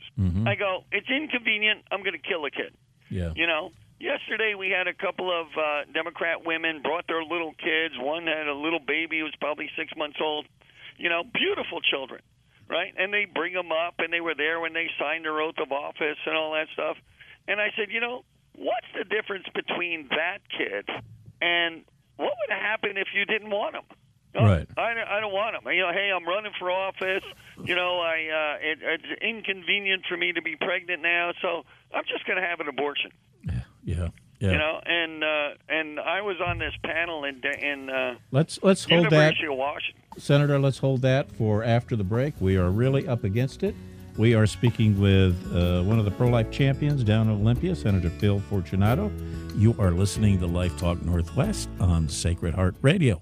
I 0.48 0.56
go, 0.56 0.84
it's 0.92 1.10
inconvenient. 1.10 1.84
I'm 1.92 2.02
going 2.02 2.14
to 2.14 2.28
kill 2.28 2.46
a 2.46 2.52
kid. 2.52 2.74
Yeah. 3.10 3.32
You 3.36 3.48
know, 3.48 3.72
yesterday 4.00 4.56
we 4.56 4.70
had 4.70 4.88
a 4.88 4.94
couple 4.94 5.32
of 5.32 5.48
uh, 5.58 5.92
Democrat 5.94 6.46
women 6.46 6.82
brought 6.82 7.08
their 7.08 7.24
little 7.24 7.54
kids. 7.54 7.96
One 7.98 8.28
had 8.28 8.48
a 8.48 8.54
little 8.54 8.80
baby 8.80 9.20
who 9.20 9.26
was 9.26 9.36
probably 9.40 9.70
six 9.78 9.92
months 9.98 10.18
old. 10.22 10.46
You 10.98 11.10
know, 11.10 11.24
beautiful 11.24 11.82
children, 11.82 12.22
right? 12.70 12.94
And 12.98 13.14
they 13.14 13.26
bring 13.26 13.54
them 13.54 13.72
up, 13.72 13.96
and 14.00 14.14
they 14.14 14.22
were 14.22 14.36
there 14.36 14.60
when 14.60 14.74
they 14.74 14.88
signed 14.98 15.26
their 15.26 15.42
oath 15.42 15.60
of 15.62 15.72
office 15.72 16.18
and 16.26 16.36
all 16.38 16.54
that 16.54 16.68
stuff. 16.74 16.96
And 17.48 17.60
I 17.60 17.72
said, 17.76 17.92
you 17.92 18.00
know, 18.00 18.24
what's 18.56 18.88
the 18.98 19.04
difference 19.04 19.46
between 19.54 20.08
that 20.10 20.40
kid 20.48 20.88
and 21.42 21.84
what 22.16 22.32
would 22.32 22.56
happen 22.56 22.98
if 22.98 23.10
you 23.14 23.26
didn't 23.26 23.50
want 23.50 23.74
them? 23.74 23.84
Right. 24.36 24.68
I, 24.78 25.18
I 25.18 25.20
don't 25.22 25.34
want 25.34 25.56
them. 25.56 25.72
You 25.74 25.84
know, 25.84 25.92
hey, 25.94 26.12
I'm 26.14 26.26
running 26.28 26.52
for 26.60 26.70
office. 26.70 27.24
You 27.64 27.76
know, 27.76 28.00
I 28.00 28.16
uh, 28.28 28.58
it, 28.60 28.80
it's 28.82 29.22
inconvenient 29.22 30.04
for 30.10 30.18
me 30.18 30.34
to 30.34 30.42
be 30.42 30.58
pregnant 30.58 31.02
now, 31.02 31.32
so 31.42 31.64
I'm 31.94 32.04
just 32.04 32.26
going 32.26 32.42
to 32.42 32.46
have 32.46 32.60
an 32.60 32.68
abortion. 32.68 33.12
Yeah. 33.86 34.10
Yeah. 34.40 34.52
You 34.52 34.58
know, 34.58 34.82
and 34.86 35.24
uh, 35.24 35.50
and 35.70 36.00
I 36.00 36.22
was 36.22 36.36
on 36.46 36.58
this 36.58 36.74
panel 36.84 37.24
in 37.24 37.42
in 37.62 37.90
uh, 37.90 38.16
let's 38.32 38.60
let's 38.62 38.84
hold 38.84 39.06
that, 39.06 39.12
University 39.12 39.48
of 39.48 39.56
Washington. 39.56 40.02
Senator. 40.18 40.60
Let's 40.60 40.78
hold 40.78 41.02
that 41.04 41.32
for 41.32 41.64
after 41.64 41.96
the 41.96 42.04
break. 42.04 42.34
We 42.42 42.58
are 42.58 42.70
really 42.70 43.08
up 43.08 43.24
against 43.24 43.64
it. 43.64 43.76
We 44.18 44.34
are 44.34 44.46
speaking 44.46 45.00
with 45.00 45.36
uh, 45.54 45.84
one 45.84 46.00
of 46.00 46.06
the 46.06 46.12
pro 46.12 46.28
life 46.28 46.52
champions 46.52 47.04
down 47.04 47.30
in 47.30 47.42
Olympia, 47.42 47.76
Senator 47.76 48.10
Phil 48.10 48.40
Fortunato. 48.42 49.12
You 49.56 49.74
are 49.80 49.92
listening 49.92 50.40
to 50.40 50.48
Life 50.48 50.78
Talk 50.78 51.02
Northwest 51.02 51.70
on 51.80 52.10
Sacred 52.10 52.54
Heart 52.54 52.76
Radio. 52.82 53.22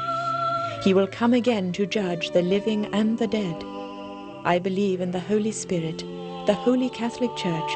He 0.83 0.95
will 0.95 1.05
come 1.05 1.35
again 1.35 1.71
to 1.73 1.85
judge 1.85 2.31
the 2.31 2.41
living 2.41 2.87
and 2.87 3.19
the 3.19 3.27
dead. 3.27 3.63
I 4.43 4.57
believe 4.57 4.99
in 4.99 5.11
the 5.11 5.19
Holy 5.19 5.51
Spirit, 5.51 5.99
the 6.47 6.55
Holy 6.55 6.89
Catholic 6.89 7.35
Church, 7.35 7.71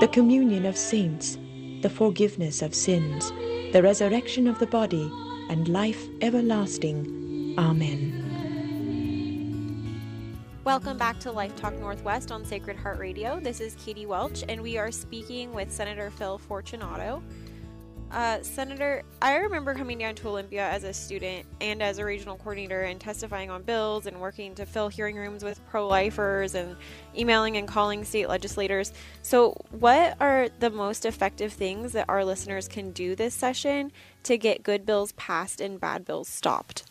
the 0.00 0.08
communion 0.12 0.66
of 0.66 0.76
saints, 0.76 1.38
the 1.82 1.88
forgiveness 1.88 2.60
of 2.60 2.74
sins, 2.74 3.30
the 3.72 3.80
resurrection 3.80 4.48
of 4.48 4.58
the 4.58 4.66
body, 4.66 5.08
and 5.48 5.68
life 5.68 6.04
everlasting. 6.20 7.54
Amen. 7.56 8.24
Welcome 10.64 10.98
back 10.98 11.20
to 11.20 11.30
Life 11.30 11.54
Talk 11.54 11.78
Northwest 11.78 12.32
on 12.32 12.44
Sacred 12.44 12.76
Heart 12.76 12.98
Radio. 12.98 13.38
This 13.38 13.60
is 13.60 13.76
Katie 13.76 14.04
Welch, 14.04 14.42
and 14.48 14.60
we 14.60 14.76
are 14.78 14.90
speaking 14.90 15.54
with 15.54 15.70
Senator 15.70 16.10
Phil 16.10 16.38
Fortunato. 16.38 17.22
Uh, 18.10 18.42
Senator, 18.42 19.02
I 19.20 19.36
remember 19.36 19.74
coming 19.74 19.98
down 19.98 20.14
to 20.16 20.28
Olympia 20.28 20.66
as 20.66 20.82
a 20.82 20.94
student 20.94 21.44
and 21.60 21.82
as 21.82 21.98
a 21.98 22.04
regional 22.04 22.36
coordinator 22.36 22.82
and 22.82 22.98
testifying 22.98 23.50
on 23.50 23.62
bills 23.62 24.06
and 24.06 24.18
working 24.18 24.54
to 24.54 24.64
fill 24.64 24.88
hearing 24.88 25.16
rooms 25.16 25.44
with 25.44 25.60
pro 25.68 25.86
lifers 25.86 26.54
and 26.54 26.74
emailing 27.16 27.58
and 27.58 27.68
calling 27.68 28.04
state 28.04 28.28
legislators. 28.28 28.94
So, 29.20 29.52
what 29.70 30.16
are 30.20 30.48
the 30.58 30.70
most 30.70 31.04
effective 31.04 31.52
things 31.52 31.92
that 31.92 32.06
our 32.08 32.24
listeners 32.24 32.66
can 32.66 32.92
do 32.92 33.14
this 33.14 33.34
session 33.34 33.92
to 34.22 34.38
get 34.38 34.62
good 34.62 34.86
bills 34.86 35.12
passed 35.12 35.60
and 35.60 35.78
bad 35.78 36.06
bills 36.06 36.28
stopped? 36.28 36.84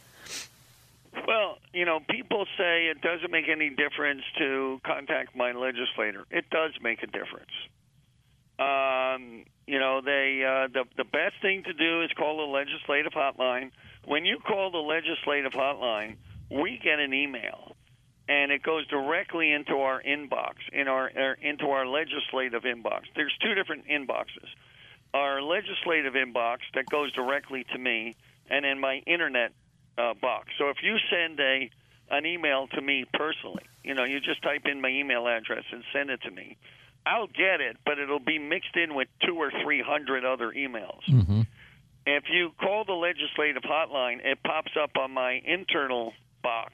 Well, 1.28 1.58
you 1.74 1.84
know, 1.84 2.00
people 2.08 2.46
say 2.60 2.86
it 2.86 3.02
doesn't 3.02 3.32
make 3.32 3.50
any 3.50 3.72
difference 3.72 4.22
to 4.38 4.80
contact 4.86 5.36
my 5.36 5.52
legislator. 5.52 6.26
It 6.30 6.50
does 6.52 6.74
make 6.80 7.02
a 7.02 7.08
difference. 7.08 7.52
Um, 8.60 9.46
you 9.68 9.80
know, 9.80 10.02
they 10.02 10.42
uh, 10.44 10.68
the 10.74 10.86
the 10.96 11.04
best 11.04 11.36
thing 11.42 11.64
to 11.64 11.74
do 11.74 12.02
is 12.02 12.10
call 12.18 12.38
the 12.38 12.52
legislative 12.52 13.12
hotline. 13.12 13.72
When 14.06 14.26
you 14.26 14.40
call 14.40 14.72
the 14.72 14.78
legislative 14.78 15.52
hotline, 15.52 16.16
we 16.50 16.80
get 16.82 17.00
an 17.00 17.14
email, 17.14 17.76
and 18.30 18.52
it 18.52 18.64
goes 18.64 18.88
directly 18.88 19.52
into 19.52 19.74
our 19.74 20.02
inbox, 20.02 20.56
in 20.72 20.88
our 20.88 21.12
er, 21.16 21.38
into 21.42 21.66
our 21.66 21.86
legislative 21.86 22.64
inbox. 22.64 23.02
There's 23.16 23.36
two 23.44 23.54
different 23.56 23.88
inboxes. 23.88 24.48
Our 25.14 25.42
legislative 25.42 26.14
inbox 26.14 26.60
that 26.74 26.86
goes 26.90 27.12
directly 27.12 27.66
to 27.74 27.78
me, 27.78 28.16
and 28.50 28.64
then 28.64 28.80
my 28.80 29.02
internet 29.06 29.52
uh, 29.98 30.14
box. 30.14 30.48
So 30.58 30.70
if 30.70 30.78
you 30.82 30.96
send 31.10 31.40
a 31.42 31.70
an 32.10 32.26
email 32.26 32.68
to 32.68 32.82
me 32.82 33.04
personally, 33.14 33.66
you 33.84 33.94
know, 33.94 34.06
you 34.06 34.22
just 34.22 34.42
type 34.42 34.62
in 34.66 34.80
my 34.80 34.88
email 34.88 35.28
address 35.28 35.64
and 35.74 35.84
send 35.92 36.10
it 36.10 36.22
to 36.22 36.32
me. 36.32 36.56
I'll 37.08 37.28
get 37.28 37.62
it, 37.62 37.78
but 37.86 38.00
it'll 38.00 38.20
be 38.20 38.38
mixed 38.38 38.76
in 38.76 38.96
with 38.96 39.08
two 39.26 39.36
or 39.36 39.50
three 39.64 39.82
hundred 39.82 40.26
other 40.26 40.52
emails. 40.52 41.04
Mm-hmm. 41.10 41.42
if 42.06 42.26
you 42.30 42.52
call 42.60 42.84
the 42.86 42.94
legislative 42.94 43.64
hotline, 43.64 44.26
it 44.26 44.40
pops 44.46 44.72
up 44.82 44.92
on 45.00 45.12
my 45.12 45.42
internal 45.46 46.14
box, 46.44 46.74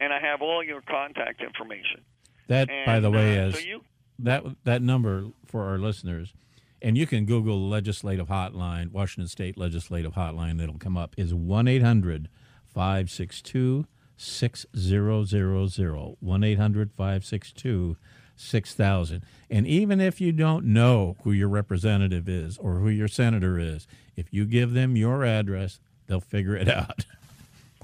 and 0.00 0.12
I 0.12 0.20
have 0.20 0.42
all 0.42 0.64
your 0.64 0.80
contact 0.80 1.42
information. 1.42 2.00
That, 2.48 2.68
And, 2.70 2.86
by 2.86 3.00
the 3.00 3.10
way, 3.10 3.38
uh, 3.38 3.48
is 3.48 3.54
so 3.54 3.60
you 3.60 3.84
that 4.18 4.44
that 4.64 4.82
number 4.82 5.26
for 5.46 5.68
our 5.68 5.78
listeners, 5.78 6.34
and 6.82 6.98
you 6.98 7.06
can 7.06 7.24
Google 7.24 7.68
legislative 7.68 8.26
hotline, 8.28 8.90
Washington 8.90 9.28
State 9.28 9.56
legislative 9.56 10.14
hotline. 10.14 10.60
It'll 10.60 10.78
come 10.78 10.96
up. 10.96 11.14
Is 11.16 11.32
one 11.34 11.66
562 11.66 13.86
6000 14.16 16.16
1 16.20 16.44
800 16.44 16.92
562 16.92 17.96
6000 18.40 19.22
and 19.50 19.66
even 19.66 20.00
if 20.00 20.20
you 20.20 20.32
don't 20.32 20.64
know 20.64 21.16
who 21.24 21.32
your 21.32 21.48
representative 21.48 22.28
is 22.28 22.58
or 22.58 22.74
who 22.74 22.88
your 22.88 23.08
senator 23.08 23.58
is 23.58 23.86
if 24.16 24.32
you 24.32 24.44
give 24.44 24.72
them 24.72 24.96
your 24.96 25.24
address 25.24 25.80
they'll 26.06 26.20
figure 26.20 26.56
it 26.56 26.68
out 26.68 27.04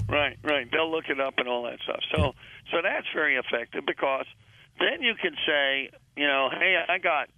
Right, 0.08 0.36
right. 0.42 0.66
They'll 0.70 0.90
look 0.90 1.08
it 1.08 1.20
up 1.20 1.34
and 1.38 1.48
all 1.48 1.64
that 1.64 1.78
stuff. 1.82 2.00
So, 2.14 2.34
so 2.70 2.78
that's 2.82 3.06
very 3.14 3.36
effective 3.36 3.84
because 3.86 4.26
then 4.78 5.00
you 5.00 5.14
can 5.14 5.34
say, 5.46 5.90
you 6.16 6.26
know, 6.26 6.50
hey, 6.50 6.76
I 6.88 6.98
got, 6.98 7.28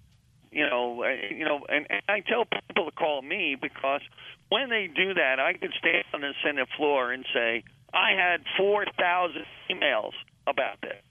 you 0.51 0.67
know, 0.67 1.05
you 1.05 1.45
know, 1.45 1.65
and, 1.69 1.87
and 1.91 2.03
I 2.09 2.21
tell 2.21 2.45
people 2.45 2.87
to 2.87 2.93
call 2.93 3.23
me 3.23 3.57
because 3.61 4.01
when 4.49 4.71
they 4.71 4.89
do 4.95 5.15
that, 5.15 5.39
I 5.39 5.53
can 5.53 5.71
stand 5.79 6.05
on 6.15 6.21
the 6.23 6.33
Senate 6.45 6.69
floor 6.77 7.13
and 7.13 7.25
say, 7.33 7.65
I 7.93 8.13
had 8.13 8.41
four 8.57 8.85
thousand 8.99 9.45
emails 9.71 10.13
about 10.47 10.81
this. 10.81 11.03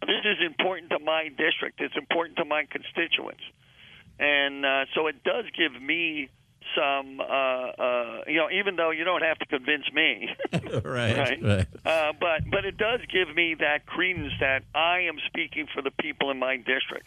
This 0.00 0.24
is 0.24 0.38
important 0.44 0.90
to 0.90 0.98
my 0.98 1.28
district. 1.28 1.80
It's 1.80 1.96
important 1.96 2.38
to 2.38 2.44
my 2.44 2.64
constituents, 2.70 3.42
and 4.18 4.64
uh, 4.64 4.84
so 4.94 5.06
it 5.06 5.22
does 5.24 5.44
give 5.56 5.80
me 5.80 6.28
some, 6.76 7.20
uh, 7.20 7.24
uh, 7.24 8.20
you 8.26 8.36
know, 8.36 8.48
even 8.50 8.76
though 8.76 8.90
you 8.90 9.04
don't 9.04 9.22
have 9.22 9.38
to 9.38 9.46
convince 9.46 9.90
me. 9.92 10.28
right 10.84 11.16
Right. 11.16 11.42
right 11.42 11.66
Uh, 11.84 12.12
but 12.18 12.48
but 12.50 12.64
it 12.64 12.76
does 12.76 13.00
give 13.12 13.34
me 13.34 13.54
that 13.54 13.86
credence 13.86 14.32
that 14.40 14.64
I 14.74 15.00
am 15.00 15.18
speaking 15.26 15.66
for 15.74 15.82
the 15.82 15.90
people 15.90 16.30
in 16.30 16.38
my 16.38 16.56
district. 16.56 17.06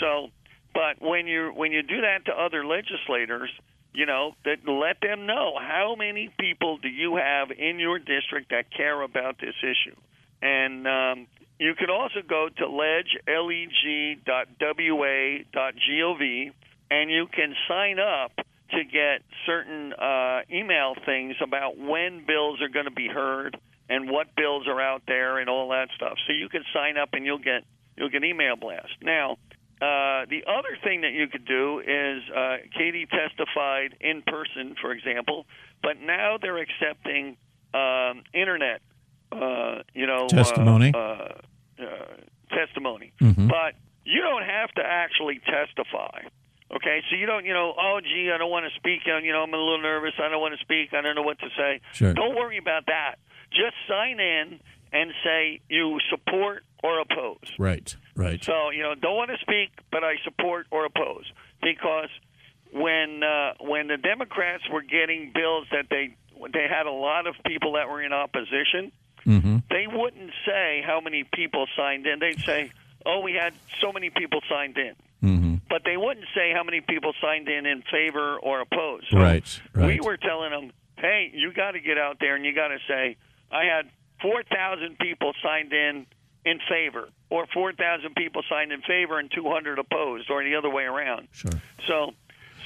So, 0.00 0.30
but 0.72 1.00
when 1.00 1.26
you 1.26 1.52
when 1.54 1.72
you 1.72 1.82
do 1.82 2.00
that 2.00 2.24
to 2.26 2.32
other 2.32 2.64
legislators, 2.66 3.50
you 3.92 4.06
know, 4.06 4.34
that 4.44 4.66
let 4.66 5.00
them 5.00 5.26
know 5.26 5.56
how 5.58 5.94
many 5.96 6.30
people 6.38 6.78
do 6.78 6.88
you 6.88 7.16
have 7.16 7.50
in 7.50 7.78
your 7.78 7.98
district 7.98 8.50
that 8.50 8.72
care 8.74 9.00
about 9.02 9.38
this 9.38 9.54
issue, 9.62 9.96
and 10.42 10.86
um, 10.86 11.26
you 11.58 11.74
can 11.74 11.90
also 11.90 12.20
go 12.26 12.48
to 12.56 12.68
ledge 12.68 13.16
l 13.28 13.50
e 13.50 13.68
g 13.82 14.16
dot 14.24 14.58
w 14.58 15.04
a 15.04 15.44
dot 15.52 15.74
gov 15.74 16.52
and 16.90 17.10
you 17.10 17.26
can 17.26 17.54
sign 17.68 17.98
up 17.98 18.32
to 18.70 18.84
get 18.84 19.22
certain 19.46 19.92
uh, 19.92 20.40
email 20.50 20.94
things 21.06 21.36
about 21.42 21.78
when 21.78 22.24
bills 22.26 22.60
are 22.60 22.68
going 22.68 22.86
to 22.86 22.90
be 22.90 23.08
heard 23.08 23.56
and 23.88 24.10
what 24.10 24.34
bills 24.34 24.66
are 24.66 24.80
out 24.80 25.02
there 25.06 25.38
and 25.38 25.48
all 25.48 25.68
that 25.68 25.88
stuff. 25.94 26.16
So 26.26 26.32
you 26.32 26.48
can 26.48 26.64
sign 26.72 26.96
up 26.96 27.10
and 27.12 27.24
you'll 27.24 27.38
get 27.38 27.64
you'll 27.96 28.10
get 28.10 28.24
email 28.24 28.56
blast. 28.56 28.92
Now, 29.02 29.38
uh, 29.80 30.24
the 30.28 30.44
other 30.48 30.76
thing 30.82 31.02
that 31.02 31.12
you 31.12 31.28
could 31.28 31.44
do 31.44 31.80
is 31.80 32.22
uh, 32.34 32.56
Katie 32.76 33.06
testified 33.06 33.96
in 34.00 34.22
person, 34.22 34.74
for 34.80 34.92
example, 34.92 35.46
but 35.82 36.00
now 36.00 36.38
they're 36.40 36.58
accepting 36.58 37.36
um, 37.74 38.22
internet, 38.32 38.80
uh, 39.34 39.82
you 39.94 40.06
know, 40.06 40.24
uh, 40.26 40.28
Testimony. 40.28 40.92
uh, 40.94 40.98
uh, 40.98 42.16
testimony. 42.50 43.12
Mhm. 43.20 43.48
But 43.48 43.74
you 44.04 44.20
don't 44.22 44.44
have 44.44 44.70
to 44.72 44.82
actually 44.84 45.40
testify. 45.40 46.20
Okay, 46.74 47.02
so 47.10 47.16
you 47.16 47.26
don't, 47.26 47.44
you 47.44 47.52
know, 47.52 47.74
oh, 47.78 48.00
gee, 48.02 48.30
I 48.34 48.38
don't 48.38 48.50
want 48.50 48.66
to 48.70 48.74
speak. 48.76 49.06
You 49.06 49.32
know, 49.32 49.42
I'm 49.42 49.52
a 49.54 49.56
little 49.56 49.80
nervous. 49.80 50.12
I 50.18 50.28
don't 50.28 50.40
want 50.40 50.54
to 50.54 50.60
speak. 50.60 50.92
I 50.94 51.00
don't 51.02 51.14
know 51.14 51.22
what 51.22 51.38
to 51.40 51.48
say. 51.56 51.80
Sure. 51.92 52.12
Don't 52.14 52.34
worry 52.34 52.58
about 52.58 52.86
that. 52.86 53.16
Just 53.50 53.74
sign 53.88 54.18
in 54.18 54.60
and 54.92 55.12
say 55.22 55.60
you 55.68 55.98
support 56.10 56.64
or 56.82 57.00
oppose. 57.00 57.52
right 57.58 57.94
right 58.16 58.42
So 58.44 58.70
you 58.70 58.82
know, 58.82 58.94
don't 58.94 59.16
want 59.16 59.30
to 59.30 59.38
speak, 59.38 59.70
but 59.90 60.04
I 60.04 60.14
support 60.24 60.66
or 60.70 60.84
oppose 60.84 61.24
because 61.62 62.08
when 62.72 63.22
uh, 63.22 63.54
when 63.60 63.86
the 63.88 63.96
Democrats 63.96 64.64
were 64.72 64.82
getting 64.82 65.32
bills 65.32 65.66
that 65.72 65.86
they 65.90 66.14
they 66.52 66.66
had 66.68 66.86
a 66.86 66.92
lot 66.92 67.26
of 67.26 67.34
people 67.46 67.72
that 67.74 67.88
were 67.88 68.02
in 68.02 68.12
opposition, 68.12 68.90
mm-hmm. 69.26 69.58
they 69.70 69.86
wouldn't 69.86 70.30
say 70.46 70.82
how 70.86 71.00
many 71.00 71.24
people 71.24 71.66
signed 71.76 72.06
in. 72.06 72.18
They'd 72.18 72.40
say, 72.40 72.72
"Oh, 73.06 73.20
we 73.20 73.34
had 73.34 73.54
so 73.80 73.92
many 73.92 74.10
people 74.10 74.40
signed 74.48 74.76
in," 74.78 74.94
Mm-hmm. 75.22 75.54
but 75.70 75.82
they 75.84 75.96
wouldn't 75.96 76.26
say 76.34 76.52
how 76.52 76.62
many 76.64 76.80
people 76.82 77.12
signed 77.20 77.48
in 77.48 77.64
in 77.66 77.82
favor 77.90 78.36
or 78.36 78.60
opposed. 78.60 79.06
So 79.10 79.18
Right, 79.18 79.60
right. 79.74 79.86
We 79.86 80.00
were 80.00 80.16
telling 80.18 80.50
them, 80.50 80.72
"Hey, 80.96 81.30
you 81.32 81.52
got 81.52 81.72
to 81.72 81.80
get 81.80 81.96
out 81.98 82.18
there 82.20 82.36
and 82.36 82.44
you 82.44 82.54
got 82.54 82.68
to 82.68 82.78
say, 82.86 83.16
I 83.50 83.64
had 83.64 83.88
four 84.20 84.42
thousand 84.42 84.98
people 84.98 85.32
signed 85.42 85.72
in 85.72 86.06
in 86.44 86.58
favor, 86.68 87.08
or 87.30 87.46
four 87.54 87.72
thousand 87.72 88.14
people 88.16 88.42
signed 88.50 88.70
in 88.72 88.82
favor 88.82 89.18
and 89.18 89.30
two 89.30 89.48
hundred 89.48 89.78
opposed, 89.78 90.30
or 90.30 90.44
the 90.44 90.56
other 90.56 90.70
way 90.70 90.84
around." 90.84 91.28
sure 91.32 91.52
So, 91.86 92.12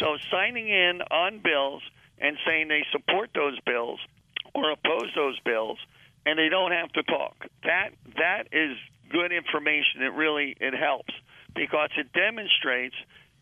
so 0.01 0.16
signing 0.31 0.68
in 0.68 1.01
on 1.11 1.38
bills 1.38 1.83
and 2.21 2.37
saying 2.44 2.66
they 2.68 2.85
support 2.90 3.31
those 3.35 3.59
bills 3.61 4.01
or 4.55 4.73
oppose 4.73 5.11
those 5.14 5.38
bills, 5.40 5.79
and 6.29 6.38
they 6.38 6.51
don't 6.51 6.73
have 6.73 6.93
to 6.93 7.03
talk. 7.05 7.47
That 7.64 7.91
that 8.17 8.49
is 8.53 8.77
good 9.11 9.33
information. 9.33 10.03
It 10.03 10.12
really 10.12 10.55
it 10.61 10.75
helps 10.75 11.14
because 11.55 11.88
it 11.97 12.12
demonstrates 12.12 12.95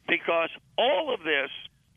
because 0.07 0.51
all 0.79 1.12
of 1.12 1.20
this 1.25 1.51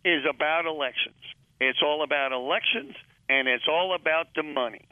is 0.04 0.24
about 0.28 0.66
elections. 0.66 1.22
It's 1.62 1.80
all 1.84 2.04
about 2.04 2.32
elections 2.32 2.96
and 3.30 3.48
it's 3.48 3.68
all 3.70 3.94
about 3.94 4.34
the 4.36 4.42
money. 4.44 4.88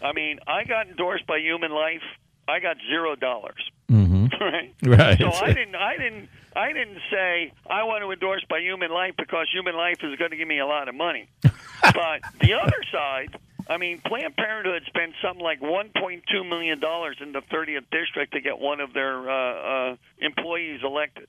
I 0.00 0.12
mean, 0.12 0.38
I 0.46 0.64
got 0.64 0.86
endorsed 0.86 1.26
by 1.26 1.38
Human 1.38 1.72
Life. 1.72 2.02
I 2.46 2.60
got 2.60 2.76
zero 2.88 3.16
dollars. 3.16 3.62
mm-hmm. 3.90 4.26
Right. 4.40 4.74
Right. 4.82 5.18
So 5.18 5.30
I 5.32 5.52
didn't. 5.52 5.74
I 5.74 5.96
didn't. 5.98 6.28
I 6.56 6.72
didn't 6.72 6.98
say 7.10 7.52
I 7.68 7.82
want 7.84 8.02
to 8.02 8.10
endorse 8.10 8.42
by 8.48 8.60
Human 8.60 8.90
Life 8.90 9.14
because 9.18 9.48
Human 9.52 9.76
Life 9.76 9.98
is 10.02 10.16
going 10.18 10.30
to 10.30 10.36
give 10.36 10.48
me 10.48 10.58
a 10.60 10.66
lot 10.66 10.88
of 10.88 10.94
money. 10.94 11.28
but 11.42 12.20
the 12.40 12.54
other 12.54 12.80
side, 12.90 13.36
I 13.70 13.76
mean, 13.76 14.00
Planned 14.04 14.36
Parenthood 14.36 14.82
spent 14.86 15.12
something 15.22 15.42
like 15.42 15.60
1.2 15.60 16.48
million 16.48 16.80
dollars 16.80 17.18
in 17.20 17.30
the 17.30 17.40
30th 17.40 17.84
district 17.92 18.32
to 18.32 18.40
get 18.40 18.58
one 18.58 18.80
of 18.80 18.92
their 18.92 19.30
uh, 19.30 19.92
uh, 19.92 19.96
employees 20.18 20.80
elected. 20.82 21.28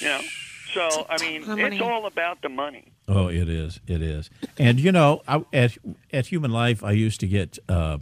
You 0.00 0.08
know. 0.08 0.20
So 0.74 1.06
I 1.08 1.18
mean, 1.18 1.44
it's 1.46 1.82
all 1.82 2.06
about 2.06 2.42
the 2.42 2.48
money. 2.48 2.92
Oh, 3.08 3.28
it 3.28 3.48
is. 3.48 3.80
It 3.86 4.02
is. 4.02 4.30
And 4.58 4.78
you 4.78 4.92
know, 4.92 5.22
I, 5.26 5.44
at 5.52 5.76
at 6.12 6.26
Human 6.26 6.50
Life, 6.50 6.84
I 6.84 6.92
used 6.92 7.20
to 7.20 7.26
get 7.26 7.58
uh, 7.68 7.98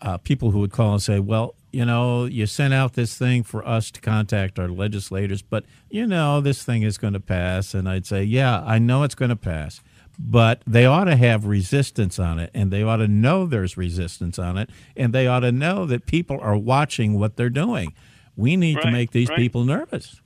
uh, 0.00 0.18
people 0.18 0.50
who 0.50 0.60
would 0.60 0.72
call 0.72 0.92
and 0.94 1.02
say, 1.02 1.20
"Well, 1.20 1.54
you 1.70 1.84
know, 1.84 2.24
you 2.24 2.46
sent 2.46 2.72
out 2.72 2.94
this 2.94 3.16
thing 3.18 3.42
for 3.42 3.66
us 3.66 3.90
to 3.92 4.00
contact 4.00 4.58
our 4.58 4.68
legislators, 4.68 5.42
but 5.42 5.64
you 5.90 6.06
know, 6.06 6.40
this 6.40 6.64
thing 6.64 6.82
is 6.82 6.96
going 6.96 7.12
to 7.12 7.20
pass." 7.20 7.74
And 7.74 7.88
I'd 7.88 8.06
say, 8.06 8.24
"Yeah, 8.24 8.62
I 8.64 8.78
know 8.78 9.02
it's 9.02 9.14
going 9.14 9.30
to 9.30 9.36
pass." 9.36 9.82
But 10.18 10.62
they 10.66 10.86
ought 10.86 11.04
to 11.04 11.16
have 11.16 11.46
resistance 11.46 12.18
on 12.18 12.38
it, 12.38 12.50
and 12.54 12.70
they 12.70 12.82
ought 12.82 12.98
to 12.98 13.08
know 13.08 13.46
there's 13.46 13.76
resistance 13.76 14.38
on 14.38 14.56
it, 14.56 14.70
and 14.96 15.12
they 15.12 15.26
ought 15.26 15.40
to 15.40 15.50
know 15.52 15.86
that 15.86 16.06
people 16.06 16.38
are 16.40 16.56
watching 16.56 17.18
what 17.18 17.36
they're 17.36 17.50
doing. 17.50 17.94
We 18.36 18.56
need 18.56 18.80
to 18.80 18.90
make 18.90 19.10
these 19.12 19.28
right. 19.28 19.38
people 19.38 19.64
nervous. 19.64 20.20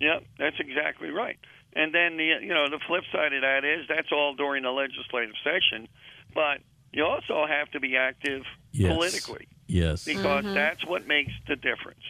Yeah, 0.00 0.20
that's 0.38 0.56
exactly 0.58 1.10
right. 1.10 1.38
And 1.74 1.94
then 1.94 2.16
the 2.16 2.24
you 2.40 2.54
know 2.54 2.68
the 2.70 2.80
flip 2.86 3.04
side 3.12 3.32
of 3.34 3.42
that 3.42 3.64
is 3.64 3.86
that's 3.88 4.10
all 4.10 4.34
during 4.34 4.62
the 4.62 4.70
legislative 4.70 5.34
session, 5.44 5.88
but 6.34 6.60
you 6.92 7.04
also 7.04 7.46
have 7.46 7.70
to 7.72 7.80
be 7.80 7.96
active 7.96 8.42
Yes. 8.72 8.92
politically 8.92 9.48
Yes. 9.66 10.04
because 10.04 10.44
that's 10.44 10.84
what 10.86 11.06
makes 11.06 11.32
the 11.48 11.56
difference. 11.56 12.04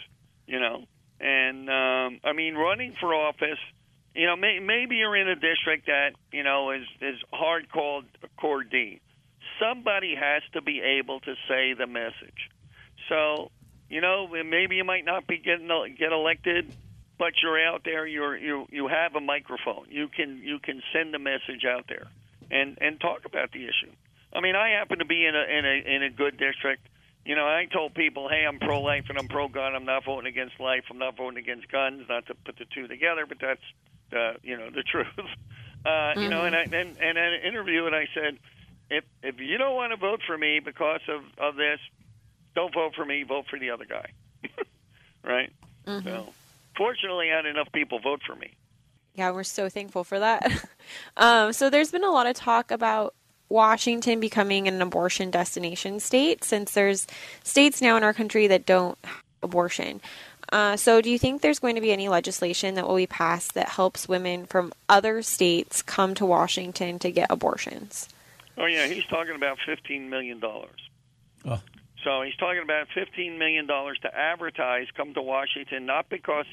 You 0.47 0.61
know, 0.61 0.85
and 1.21 1.69
um, 1.69 2.21
I 2.25 2.33
mean 2.33 2.55
running 2.55 2.95
for 3.01 3.13
office. 3.15 3.59
You 4.17 4.27
know, 4.27 4.37
may, 4.37 4.61
maybe 4.61 4.97
you're 4.97 5.15
in 5.15 5.29
a 5.29 5.35
district 5.35 5.87
that 5.87 6.13
you 6.33 6.43
know 6.43 6.71
is 6.71 6.87
is 7.03 7.19
hard 7.33 7.71
called 7.71 8.07
core 8.41 8.65
D. 8.65 9.01
Somebody 9.61 10.15
has 10.15 10.43
to 10.55 10.63
be 10.63 10.81
able 10.81 11.21
to 11.21 11.35
say 11.47 11.75
the 11.75 11.87
message. 11.87 12.51
So 13.11 13.51
you 13.91 14.01
know, 14.01 14.27
maybe 14.27 14.77
you 14.77 14.85
might 14.85 15.05
not 15.05 15.27
be 15.27 15.39
getting 15.39 15.69
get 15.99 16.13
elected, 16.13 16.75
but 17.19 17.35
you're 17.43 17.61
out 17.61 17.83
there. 17.85 18.07
You're 18.07 18.37
you 18.37 18.67
you 18.71 18.89
have 18.89 19.15
a 19.17 19.21
microphone. 19.21 19.87
You 19.91 20.09
can 20.09 20.41
you 20.43 20.61
can 20.61 20.83
send 20.95 21.13
the 21.13 21.19
message 21.19 21.65
out 21.69 21.85
there 21.87 22.07
and 22.51 22.79
and 22.81 22.99
talk 22.99 23.27
about 23.27 23.53
the 23.53 23.65
issue. 23.65 23.93
I 24.33 24.41
mean, 24.41 24.57
I 24.57 24.71
happen 24.71 24.99
to 24.99 25.05
be 25.05 25.27
in 25.27 25.37
a 25.37 25.59
in 25.59 25.65
a 25.67 25.97
in 25.97 26.03
a 26.05 26.11
good 26.11 26.39
district. 26.39 26.89
You 27.27 27.35
know, 27.35 27.45
I 27.45 27.67
told 27.71 27.95
people, 27.95 28.29
hey, 28.29 28.47
I'm 28.47 28.61
pro 28.61 28.81
life 28.81 29.07
and 29.09 29.19
I'm 29.19 29.29
pro 29.29 29.49
gun. 29.49 29.75
I'm 29.75 29.85
not 29.85 30.05
voting 30.05 30.29
against 30.29 30.59
life. 30.59 30.85
I'm 30.91 30.99
not 30.99 31.17
voting 31.17 31.39
against 31.39 31.69
guns. 31.71 32.05
Not 32.09 32.27
to 32.29 32.35
put 32.35 32.57
the 32.57 32.67
two 32.73 32.87
together, 32.87 33.27
but 33.27 33.39
that's 33.41 33.63
the 34.11 34.37
you 34.43 34.57
know 34.57 34.71
the 34.71 34.83
truth. 34.93 35.07
Uh, 35.85 36.15
You 36.17 36.29
know, 36.29 36.45
and 36.45 36.57
I 36.57 36.63
and, 36.63 36.75
and 36.75 36.97
in 36.99 37.17
an 37.17 37.41
interview, 37.47 37.87
and 37.87 37.95
I 37.95 38.09
said, 38.15 38.39
if 38.91 39.05
if 39.23 39.39
you 39.39 39.59
don't 39.59 39.75
want 39.75 39.93
to 39.93 39.97
vote 39.97 40.21
for 40.27 40.37
me 40.37 40.61
because 40.61 41.01
of 41.09 41.23
of 41.39 41.57
this, 41.57 41.79
don't 42.55 42.73
vote 42.75 42.95
for 42.95 43.05
me. 43.05 43.23
Vote 43.23 43.47
for 43.49 43.59
the 43.59 43.71
other 43.71 43.85
guy. 43.85 44.11
right. 45.25 45.53
So, 46.03 46.33
fortunately, 46.77 47.31
I 47.31 47.37
had 47.37 47.47
enough 47.47 47.69
people 47.73 48.01
vote 48.01 48.21
for 48.27 48.35
me. 48.35 48.55
Yeah, 49.15 49.31
we're 49.31 49.45
so 49.45 49.69
thankful 49.69 50.03
for 50.05 50.19
that. 50.19 50.65
um, 51.17 51.53
so 51.53 51.71
there's 51.71 51.91
been 51.93 52.05
a 52.05 52.11
lot 52.11 52.27
of 52.27 52.35
talk 52.35 52.71
about 52.71 53.15
Washington 53.49 54.19
becoming 54.19 54.67
an 54.67 54.83
abortion 54.83 55.31
destination 55.31 56.01
state 56.01 56.43
since 56.43 56.73
there's 56.73 57.07
states 57.45 57.81
now 57.81 57.97
in 57.97 58.03
our 58.03 58.13
country 58.13 58.47
that 58.49 58.67
don't 58.67 58.99
have 59.05 59.23
abortion. 59.43 60.01
Uh, 60.53 60.77
so, 60.77 61.01
do 61.01 61.11
you 61.11 61.19
think 61.19 61.43
there's 61.43 61.59
going 61.59 61.75
to 61.75 61.81
be 61.81 61.93
any 61.93 62.09
legislation 62.09 62.77
that 62.77 62.87
will 62.87 62.97
be 62.97 63.07
passed 63.07 63.55
that 63.55 63.69
helps 63.71 64.09
women 64.09 64.47
from 64.47 64.73
other 64.89 65.23
states 65.23 65.83
come 65.83 66.15
to 66.15 66.25
Washington 66.25 66.99
to 67.01 67.11
get 67.11 67.27
abortions? 67.31 68.09
Oh 68.57 68.67
yeah, 68.67 68.87
he's 68.87 69.05
talking 69.07 69.35
about 69.35 69.59
fifteen 69.67 70.09
million 70.09 70.41
dollars. 70.41 70.89
Oh. 71.45 71.61
So 72.05 72.23
he's 72.23 72.37
talking 72.37 72.63
about 72.63 72.87
fifteen 72.95 73.39
million 73.39 73.67
dollars 73.67 73.99
to 74.03 74.17
advertise, 74.17 74.87
come 74.97 75.15
to 75.15 75.23
Washington, 75.23 75.85
not 75.85 76.09
because, 76.09 76.47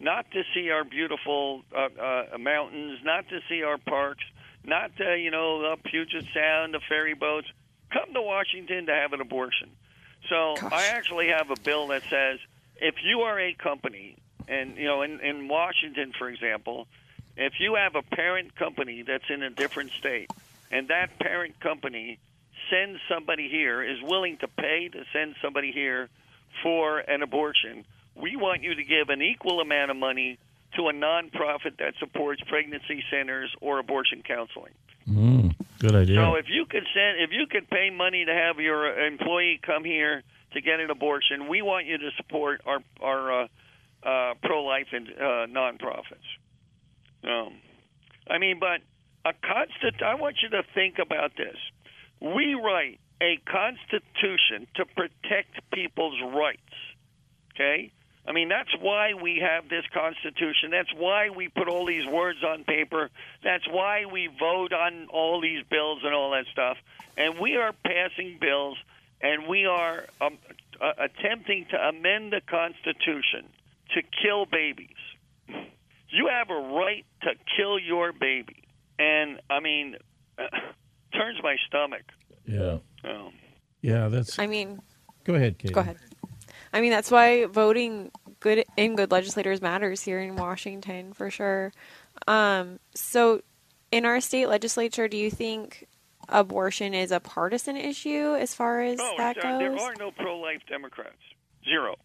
not 0.00 0.30
to 0.32 0.42
see 0.54 0.70
our 0.70 0.84
beautiful 0.84 1.62
uh, 1.76 1.88
uh, 2.00 2.38
mountains, 2.38 2.98
not 3.04 3.28
to 3.28 3.40
see 3.48 3.62
our 3.62 3.78
parks, 3.78 4.24
not 4.64 4.96
to 4.96 5.16
you 5.16 5.30
know 5.30 5.60
the 5.60 5.76
Puget 5.84 6.24
Sound, 6.34 6.74
the 6.74 6.80
ferry 6.88 7.14
boats. 7.14 7.46
Come 7.92 8.14
to 8.14 8.22
Washington 8.22 8.86
to 8.86 8.92
have 8.92 9.12
an 9.12 9.20
abortion. 9.20 9.70
So 10.28 10.54
Gosh. 10.60 10.72
I 10.72 10.86
actually 10.88 11.28
have 11.28 11.50
a 11.50 11.60
bill 11.60 11.88
that 11.88 12.02
says 12.10 12.40
if 12.80 12.96
you 13.04 13.20
are 13.20 13.38
a 13.40 13.54
company, 13.54 14.16
and 14.48 14.76
you 14.76 14.84
know, 14.84 15.02
in, 15.02 15.20
in 15.20 15.48
Washington, 15.48 16.12
for 16.18 16.28
example, 16.28 16.86
if 17.36 17.54
you 17.60 17.74
have 17.74 17.94
a 17.94 18.02
parent 18.02 18.56
company 18.56 19.04
that's 19.06 19.28
in 19.28 19.42
a 19.42 19.50
different 19.50 19.90
state, 19.98 20.30
and 20.70 20.88
that 20.88 21.18
parent 21.18 21.60
company 21.60 22.18
sends 22.70 22.98
somebody 23.08 23.48
here, 23.48 23.82
is 23.82 23.98
willing 24.02 24.38
to 24.38 24.48
pay 24.48 24.88
to 24.88 25.04
send 25.12 25.34
somebody 25.42 25.72
here 25.72 26.08
for 26.62 26.98
an 26.98 27.22
abortion, 27.22 27.84
we 28.14 28.36
want 28.36 28.62
you 28.62 28.74
to 28.74 28.84
give 28.84 29.08
an 29.08 29.22
equal 29.22 29.60
amount 29.60 29.90
of 29.90 29.96
money 29.96 30.38
to 30.74 30.88
a 30.88 30.92
nonprofit 30.92 31.78
that 31.78 31.94
supports 31.98 32.40
pregnancy 32.48 33.02
centers 33.10 33.54
or 33.60 33.78
abortion 33.78 34.22
counseling. 34.26 34.72
Mm, 35.08 35.54
good 35.78 35.94
idea. 35.94 36.16
So 36.16 36.34
if 36.34 36.46
you 36.48 36.66
could 36.66 36.84
send, 36.94 37.20
if 37.20 37.30
you 37.30 37.46
could 37.46 37.68
pay 37.70 37.90
money 37.90 38.24
to 38.24 38.32
have 38.32 38.58
your 38.58 39.06
employee 39.06 39.60
come 39.64 39.84
here 39.84 40.22
to 40.56 40.62
get 40.62 40.80
an 40.80 40.90
abortion, 40.90 41.48
we 41.48 41.62
want 41.62 41.86
you 41.86 41.98
to 41.98 42.10
support 42.16 42.62
our 42.66 42.80
our 43.00 43.42
uh, 43.42 43.46
uh, 44.02 44.34
pro-life 44.42 44.88
and 44.92 45.08
uh, 45.08 45.46
nonprofits. 45.46 46.26
Um, 47.24 47.54
I 48.28 48.38
mean, 48.38 48.58
but 48.58 48.80
a 49.24 49.34
constant. 49.46 50.02
I 50.02 50.14
want 50.14 50.36
you 50.42 50.50
to 50.50 50.62
think 50.74 50.98
about 50.98 51.32
this. 51.36 51.56
We 52.20 52.54
write 52.54 52.98
a 53.20 53.38
constitution 53.46 54.66
to 54.76 54.84
protect 54.86 55.60
people's 55.72 56.20
rights. 56.34 56.60
Okay. 57.54 57.92
I 58.28 58.32
mean, 58.32 58.48
that's 58.48 58.74
why 58.80 59.14
we 59.14 59.38
have 59.38 59.68
this 59.68 59.84
Constitution. 59.94 60.70
That's 60.72 60.92
why 60.96 61.30
we 61.30 61.48
put 61.48 61.68
all 61.68 61.86
these 61.86 62.06
words 62.06 62.42
on 62.42 62.64
paper. 62.64 63.08
That's 63.44 63.66
why 63.70 64.04
we 64.10 64.26
vote 64.26 64.72
on 64.72 65.06
all 65.10 65.40
these 65.40 65.62
bills 65.70 66.00
and 66.02 66.12
all 66.12 66.32
that 66.32 66.46
stuff. 66.50 66.76
And 67.16 67.38
we 67.38 67.54
are 67.54 67.72
passing 67.84 68.38
bills 68.40 68.76
and 69.20 69.48
we 69.48 69.66
are 69.66 70.04
um, 70.20 70.38
uh, 70.80 70.92
attempting 70.98 71.66
to 71.70 71.76
amend 71.76 72.32
the 72.32 72.40
Constitution 72.48 73.48
to 73.94 74.02
kill 74.22 74.46
babies. 74.46 74.88
You 76.08 76.28
have 76.30 76.50
a 76.50 76.74
right 76.74 77.04
to 77.22 77.30
kill 77.56 77.78
your 77.78 78.12
baby. 78.12 78.64
And, 78.98 79.40
I 79.50 79.60
mean, 79.60 79.96
turns 81.12 81.38
my 81.42 81.56
stomach. 81.66 82.02
yeah. 82.46 82.78
Um, 83.04 83.32
Yeah, 83.82 84.08
that's. 84.08 84.38
I 84.38 84.46
mean, 84.46 84.80
go 85.24 85.34
ahead, 85.34 85.58
Katie. 85.58 85.74
go 85.74 85.80
ahead. 85.80 85.96
I 86.72 86.80
mean, 86.80 86.90
that's 86.90 87.10
why 87.10 87.46
voting 87.46 88.10
good 88.40 88.64
in 88.76 88.96
good 88.96 89.10
legislators 89.10 89.62
matters 89.62 90.02
here 90.02 90.18
in 90.20 90.36
Washington 90.36 91.12
for 91.12 91.30
sure. 91.30 91.72
Um, 92.26 92.80
so, 92.94 93.42
in 93.92 94.04
our 94.04 94.20
state 94.20 94.48
legislature, 94.48 95.08
do 95.08 95.16
you 95.16 95.30
think 95.30 95.86
abortion 96.28 96.94
is 96.94 97.10
a 97.12 97.20
partisan 97.20 97.76
issue 97.76 98.34
as 98.34 98.54
far 98.54 98.80
as 98.82 98.98
Oh, 99.00 99.14
that 99.18 99.36
there, 99.40 99.58
there 99.58 99.78
are 99.78 99.94
no 99.98 100.10
pro-life 100.10 100.62
Democrats. 100.68 101.16
0 101.64 101.96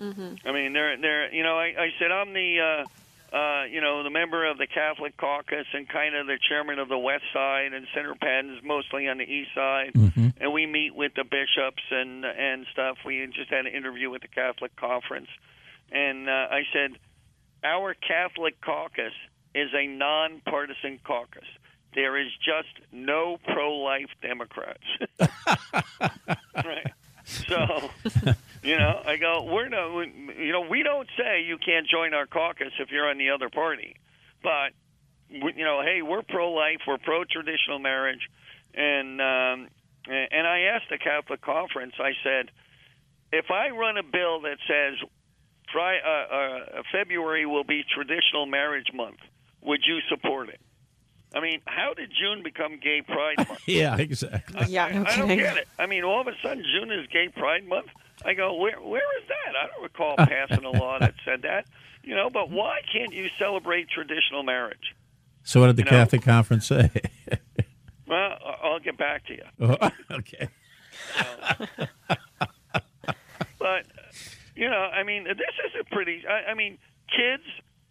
Mm-hmm. 0.00 0.48
I 0.48 0.52
mean, 0.52 0.72
they're 0.72 0.96
they're 0.98 1.34
you 1.34 1.42
know 1.42 1.58
I, 1.58 1.74
I 1.78 1.88
said 1.98 2.10
I'm 2.10 2.32
the 2.32 2.84
uh, 3.32 3.36
uh, 3.36 3.64
you 3.64 3.82
know 3.82 4.02
the 4.02 4.08
member 4.08 4.46
of 4.50 4.56
the 4.56 4.66
Catholic 4.66 5.14
Caucus 5.18 5.66
and 5.74 5.86
kind 5.86 6.14
of 6.16 6.26
the 6.26 6.38
chairman 6.48 6.78
of 6.78 6.88
the 6.88 6.96
West 6.96 7.24
Side 7.34 7.74
and 7.74 7.86
Senator 7.94 8.14
Padden's 8.14 8.64
mostly 8.64 9.08
on 9.08 9.18
the 9.18 9.24
East 9.24 9.50
Side, 9.54 9.90
hmm 9.94 10.28
and 10.40 10.54
we 10.54 10.64
meet 10.64 10.94
with 10.94 11.12
the 11.16 11.24
bishops 11.24 11.82
and 11.90 12.24
and 12.24 12.64
stuff. 12.72 12.96
We 13.04 13.26
just 13.26 13.50
had 13.50 13.66
an 13.66 13.74
interview 13.74 14.08
with 14.08 14.22
the 14.22 14.28
Catholic 14.28 14.74
Conference, 14.76 15.28
and 15.92 16.30
uh, 16.30 16.32
I 16.50 16.62
said 16.72 16.96
our 17.62 17.92
Catholic 17.92 18.58
Caucus 18.62 19.12
is 19.54 19.68
a 19.74 19.86
nonpartisan 19.86 20.98
caucus. 21.04 21.44
There 21.94 22.20
is 22.20 22.28
just 22.44 22.68
no 22.92 23.38
pro-life 23.44 24.10
Democrats. 24.22 24.84
right. 26.54 26.92
So, 27.24 27.90
you 28.62 28.78
know, 28.78 29.02
I 29.04 29.16
go, 29.16 29.44
we're 29.44 29.68
no, 29.68 30.00
you 30.00 30.52
know, 30.52 30.62
we 30.62 30.82
don't 30.82 31.08
say 31.16 31.42
you 31.42 31.58
can't 31.58 31.86
join 31.88 32.14
our 32.14 32.26
caucus 32.26 32.72
if 32.78 32.90
you're 32.90 33.08
on 33.08 33.18
the 33.18 33.30
other 33.30 33.48
party, 33.48 33.96
but 34.42 34.72
you 35.28 35.64
know, 35.64 35.82
hey, 35.82 36.02
we're 36.02 36.22
pro-life, 36.22 36.80
we're 36.86 36.98
pro-traditional 36.98 37.78
marriage, 37.78 38.28
and 38.74 39.20
um, 39.20 39.68
and 40.08 40.46
I 40.46 40.60
asked 40.74 40.86
the 40.90 40.98
Catholic 40.98 41.40
Conference, 41.40 41.94
I 41.98 42.12
said, 42.24 42.50
if 43.32 43.50
I 43.50 43.70
run 43.70 43.96
a 43.96 44.02
bill 44.02 44.40
that 44.42 44.56
says 44.66 44.98
uh, 45.72 45.78
uh, 45.78 46.82
February 46.90 47.46
will 47.46 47.64
be 47.64 47.84
traditional 47.94 48.46
marriage 48.46 48.88
month, 48.92 49.18
would 49.62 49.80
you 49.86 50.00
support 50.08 50.48
it? 50.48 50.60
I 51.34 51.40
mean, 51.40 51.60
how 51.66 51.94
did 51.94 52.10
June 52.18 52.42
become 52.42 52.78
Gay 52.82 53.02
Pride 53.02 53.36
Month? 53.48 53.60
Yeah, 53.66 53.96
exactly. 53.96 54.64
Yeah, 54.68 54.88
no 54.88 55.04
I 55.06 55.16
don't 55.16 55.28
get 55.28 55.56
it. 55.56 55.68
I 55.78 55.86
mean, 55.86 56.02
all 56.04 56.20
of 56.20 56.26
a 56.26 56.32
sudden 56.42 56.64
June 56.64 56.90
is 56.90 57.06
Gay 57.08 57.28
Pride 57.28 57.64
Month. 57.66 57.86
I 58.24 58.34
go, 58.34 58.54
where 58.54 58.78
where 58.80 59.18
is 59.22 59.28
that? 59.28 59.54
I 59.62 59.66
don't 59.68 59.82
recall 59.82 60.16
passing 60.18 60.64
a 60.64 60.70
law 60.70 60.98
that 60.98 61.14
said 61.24 61.42
that. 61.42 61.66
You 62.02 62.14
know, 62.16 62.30
but 62.30 62.50
why 62.50 62.80
can't 62.92 63.12
you 63.12 63.28
celebrate 63.38 63.88
traditional 63.90 64.42
marriage? 64.42 64.94
So, 65.42 65.60
what 65.60 65.66
did 65.68 65.76
the 65.76 65.80
You 65.82 65.84
know- 65.86 65.90
Catholic 65.90 66.22
Conference 66.22 66.66
say? 66.66 66.90
Well, 68.06 68.38
I- 68.44 68.56
I'll 68.64 68.80
get 68.80 68.98
back 68.98 69.24
to 69.26 69.34
you. 69.34 69.44
oh, 69.60 69.90
okay. 70.10 70.48
But 73.58 73.86
you 74.56 74.68
know, 74.68 74.76
I 74.92 75.02
mean, 75.02 75.24
this 75.24 75.36
is 75.36 75.72
a 75.80 75.84
pretty. 75.94 76.22
I, 76.28 76.50
I 76.50 76.54
mean, 76.54 76.78
kids 77.14 77.44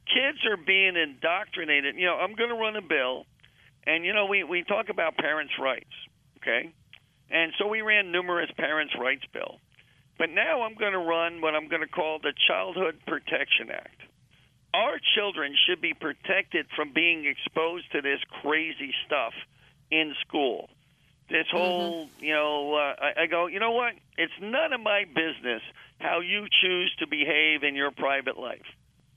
kids 0.09 0.39
are 0.45 0.57
being 0.57 0.95
indoctrinated. 0.95 1.95
You 1.95 2.07
know, 2.07 2.17
I'm 2.17 2.35
going 2.35 2.49
to 2.49 2.55
run 2.55 2.75
a 2.75 2.81
bill, 2.81 3.25
and 3.85 4.05
you 4.05 4.13
know, 4.13 4.25
we 4.25 4.43
we 4.43 4.63
talk 4.63 4.89
about 4.89 5.17
parents' 5.17 5.53
rights, 5.59 5.93
okay? 6.37 6.73
And 7.31 7.53
so 7.57 7.67
we 7.67 7.81
ran 7.81 8.11
numerous 8.11 8.49
parents' 8.57 8.93
rights 8.99 9.23
bill, 9.33 9.59
but 10.17 10.29
now 10.29 10.63
I'm 10.63 10.75
going 10.75 10.93
to 10.93 10.99
run 10.99 11.41
what 11.41 11.55
I'm 11.55 11.67
going 11.67 11.81
to 11.81 11.87
call 11.87 12.19
the 12.19 12.33
Childhood 12.47 12.99
Protection 13.05 13.69
Act. 13.71 14.01
Our 14.73 14.99
children 15.15 15.55
should 15.67 15.81
be 15.81 15.93
protected 15.93 16.67
from 16.75 16.93
being 16.93 17.25
exposed 17.25 17.91
to 17.93 18.01
this 18.01 18.19
crazy 18.41 18.93
stuff 19.05 19.33
in 19.89 20.13
school. 20.27 20.69
This 21.29 21.45
whole, 21.51 22.09
you 22.19 22.33
know, 22.33 22.73
uh, 22.73 22.95
I, 22.99 23.23
I 23.23 23.25
go, 23.27 23.47
you 23.47 23.59
know 23.59 23.71
what? 23.71 23.93
It's 24.17 24.33
none 24.41 24.73
of 24.73 24.81
my 24.81 25.05
business 25.05 25.61
how 25.99 26.21
you 26.21 26.47
choose 26.61 26.95
to 26.99 27.07
behave 27.07 27.63
in 27.63 27.75
your 27.75 27.91
private 27.91 28.37
life. 28.37 28.65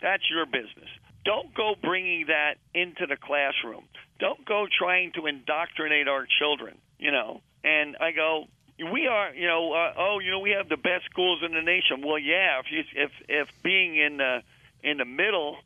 That's 0.03 0.29
your 0.29 0.45
business. 0.47 0.91
Don't 1.25 1.55
go 1.55 1.75
bringing 1.81 2.27
that 2.27 2.55
into 2.75 3.07
the 3.07 3.17
classroom. 3.17 3.85
Don't 4.19 4.45
go 4.45 4.67
trying 4.77 5.13
to 5.13 5.27
indoctrinate 5.27 6.09
our 6.09 6.27
children, 6.39 6.77
you 6.99 7.13
know. 7.13 7.41
And 7.63 7.97
I 8.01 8.11
go, 8.11 8.47
we 8.79 9.07
are, 9.07 9.33
you 9.33 9.47
know, 9.47 9.73
uh, 9.73 9.93
oh, 9.97 10.19
you 10.19 10.33
know, 10.33 10.41
we 10.41 10.51
have 10.51 10.69
the 10.69 10.77
best 10.77 11.05
schools 11.11 11.41
in 11.45 11.53
the 11.53 11.63
nation. 11.63 12.03
Well, 12.05 12.19
yeah, 12.19 12.59
if 12.59 12.67
you, 12.71 12.83
if 12.95 13.11
if 13.29 13.63
being 13.63 13.97
in 13.97 14.17
the 14.17 14.43
in 14.83 14.99
the 14.99 15.05
middle, 15.05 15.59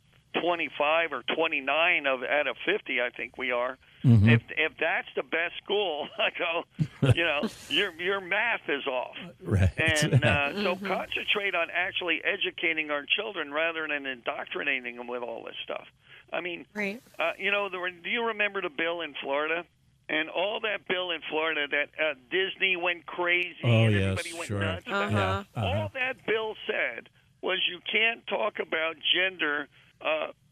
25 0.43 1.13
or 1.13 1.23
29 1.35 2.07
of 2.07 2.23
out 2.23 2.47
of 2.47 2.57
50, 2.67 3.01
I 3.01 3.11
think 3.11 3.39
we 3.39 3.53
are. 3.53 3.79
Mhm. 4.07 4.31
If 4.33 4.43
if 4.57 4.73
that's 4.79 5.09
the 5.17 5.23
best 5.25 5.57
school, 5.65 6.09
I 6.19 6.31
go, 6.39 6.65
you 7.15 7.25
know, 7.25 7.49
your 7.69 7.93
your 8.01 8.21
math 8.21 8.69
is 8.69 8.87
off. 8.87 9.17
Right. 9.43 9.71
And 9.79 10.25
uh, 10.25 10.53
so 10.63 10.77
concentrate 10.77 11.55
on 11.55 11.69
actually 11.73 12.21
educating 12.25 12.91
our 12.91 13.05
children 13.05 13.53
rather 13.53 13.87
than 13.89 14.07
indoctrinating 14.07 14.97
them 14.97 15.07
with 15.09 15.23
all 15.23 15.45
this 15.45 15.55
stuff. 15.65 15.87
I 16.33 16.41
mean, 16.41 16.67
Right. 16.75 17.01
uh, 17.19 17.33
you 17.39 17.51
know, 17.51 17.69
the, 17.69 17.79
do 18.03 18.11
you 18.11 18.25
remember 18.29 18.61
the 18.63 18.71
bill 18.71 19.01
in 19.03 19.15
Florida? 19.23 19.65
And 20.09 20.29
all 20.31 20.61
that 20.61 20.87
bill 20.89 21.11
in 21.11 21.21
Florida 21.29 21.67
that 21.69 21.89
uh, 22.01 22.15
Disney 22.31 22.77
went 22.77 23.07
crazy 23.07 23.57
Oh, 23.65 23.69
and 23.87 23.93
yes, 23.93 24.03
everybody 24.03 24.33
went 24.35 24.47
sure. 24.47 24.61
nuts 24.61 24.87
about. 24.87 25.03
Uh-huh. 25.13 25.17
yeah. 25.17 25.61
uh-huh. 25.63 25.67
All 25.67 25.91
that 25.95 26.25
bill 26.27 26.55
said 26.67 27.09
was 27.43 27.59
you 27.69 27.81
can't 27.91 28.25
talk 28.29 28.61
about 28.61 28.95
gender 29.15 29.67
uh, 30.01 30.29
for 30.29 30.46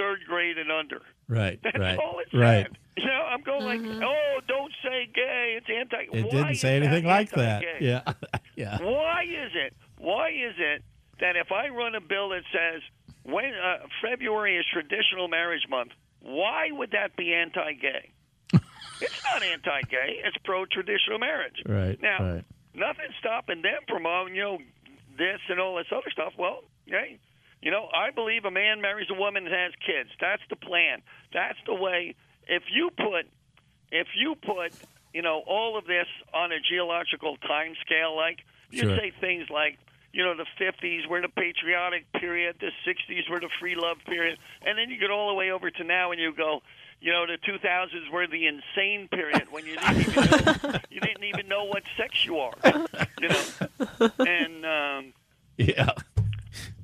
third 0.00 0.20
grade 0.26 0.58
and 0.58 0.72
under. 0.72 1.02
Right. 1.28 1.60
That's 1.62 1.78
right. 1.78 1.98
all 1.98 2.18
it 2.18 2.28
said. 2.30 2.40
Right. 2.40 2.66
You 2.96 3.06
know, 3.06 3.22
I'm 3.30 3.42
going 3.42 3.64
like, 3.64 3.80
oh, 4.02 4.40
don't 4.48 4.72
say 4.82 5.08
gay. 5.14 5.58
It's 5.58 5.66
anti. 5.68 6.18
It 6.18 6.24
Why 6.24 6.30
didn't 6.30 6.54
say 6.56 6.76
anything 6.76 7.04
like 7.04 7.30
that. 7.30 7.62
Yeah. 7.80 8.02
yeah. 8.56 8.78
Why 8.82 9.24
is 9.24 9.52
it? 9.54 9.74
Why 9.98 10.30
is 10.30 10.54
it 10.58 10.82
that 11.20 11.36
if 11.36 11.52
I 11.52 11.68
run 11.68 11.94
a 11.94 12.00
bill 12.00 12.30
that 12.30 12.42
says 12.52 12.82
when 13.22 13.52
uh, 13.54 13.86
February 14.02 14.56
is 14.56 14.64
traditional 14.72 15.28
marriage 15.28 15.66
month, 15.68 15.92
why 16.20 16.68
would 16.70 16.90
that 16.92 17.16
be 17.16 17.32
anti-gay? 17.32 18.10
it's 19.00 19.24
not 19.24 19.42
anti-gay. 19.42 20.20
It's 20.24 20.36
pro-traditional 20.44 21.18
marriage. 21.18 21.62
Right. 21.66 22.00
Now, 22.00 22.34
right. 22.34 22.44
nothing's 22.74 23.14
stopping 23.18 23.62
them 23.62 23.80
from, 23.88 24.06
uh, 24.06 24.26
you 24.26 24.42
know, 24.42 24.58
this 25.16 25.40
and 25.48 25.60
all 25.60 25.76
this 25.76 25.86
other 25.92 26.10
stuff. 26.10 26.32
Well, 26.38 26.64
hey, 26.86 27.18
you 27.62 27.70
know, 27.70 27.88
I 27.94 28.10
believe 28.10 28.44
a 28.44 28.50
man 28.50 28.80
marries 28.80 29.08
a 29.10 29.14
woman 29.14 29.46
and 29.46 29.54
has 29.54 29.72
kids. 29.84 30.10
That's 30.20 30.42
the 30.50 30.56
plan. 30.56 31.02
That's 31.32 31.58
the 31.66 31.74
way. 31.74 32.14
If 32.48 32.64
you 32.72 32.90
put, 32.96 33.26
if 33.92 34.08
you 34.16 34.34
put, 34.34 34.72
you 35.12 35.22
know, 35.22 35.42
all 35.46 35.76
of 35.78 35.86
this 35.86 36.06
on 36.32 36.52
a 36.52 36.60
geological 36.60 37.36
time 37.38 37.74
scale, 37.84 38.16
like 38.16 38.38
you 38.70 38.82
Sure. 38.82 38.96
say 38.96 39.12
things 39.20 39.48
like, 39.50 39.78
you 40.12 40.24
know, 40.24 40.34
the 40.36 40.46
50s 40.60 41.06
were 41.08 41.20
the 41.20 41.28
patriotic 41.28 42.10
period, 42.12 42.56
the 42.60 42.70
60s 42.86 43.28
were 43.30 43.40
the 43.40 43.48
free 43.60 43.76
love 43.76 43.98
period, 44.06 44.38
and 44.64 44.76
then 44.78 44.90
you 44.90 44.98
get 44.98 45.10
all 45.10 45.28
the 45.28 45.34
way 45.34 45.50
over 45.50 45.70
to 45.70 45.84
now 45.84 46.10
and 46.12 46.20
you 46.20 46.32
go, 46.34 46.62
you 47.00 47.12
know, 47.12 47.26
the 47.26 47.38
2000s 47.38 48.10
were 48.12 48.26
the 48.26 48.46
insane 48.46 49.08
period 49.08 49.44
when 49.50 49.64
you 49.66 49.76
didn't 49.76 50.00
even 50.00 50.14
know, 50.14 50.78
you 50.90 51.00
didn't 51.00 51.24
even 51.24 51.48
know 51.48 51.64
what 51.64 51.82
sex 51.96 52.24
you 52.24 52.38
are, 52.38 52.52
you 53.20 53.28
know, 53.28 54.10
and 54.18 54.66
um, 54.66 55.12
Yeah. 55.56 55.90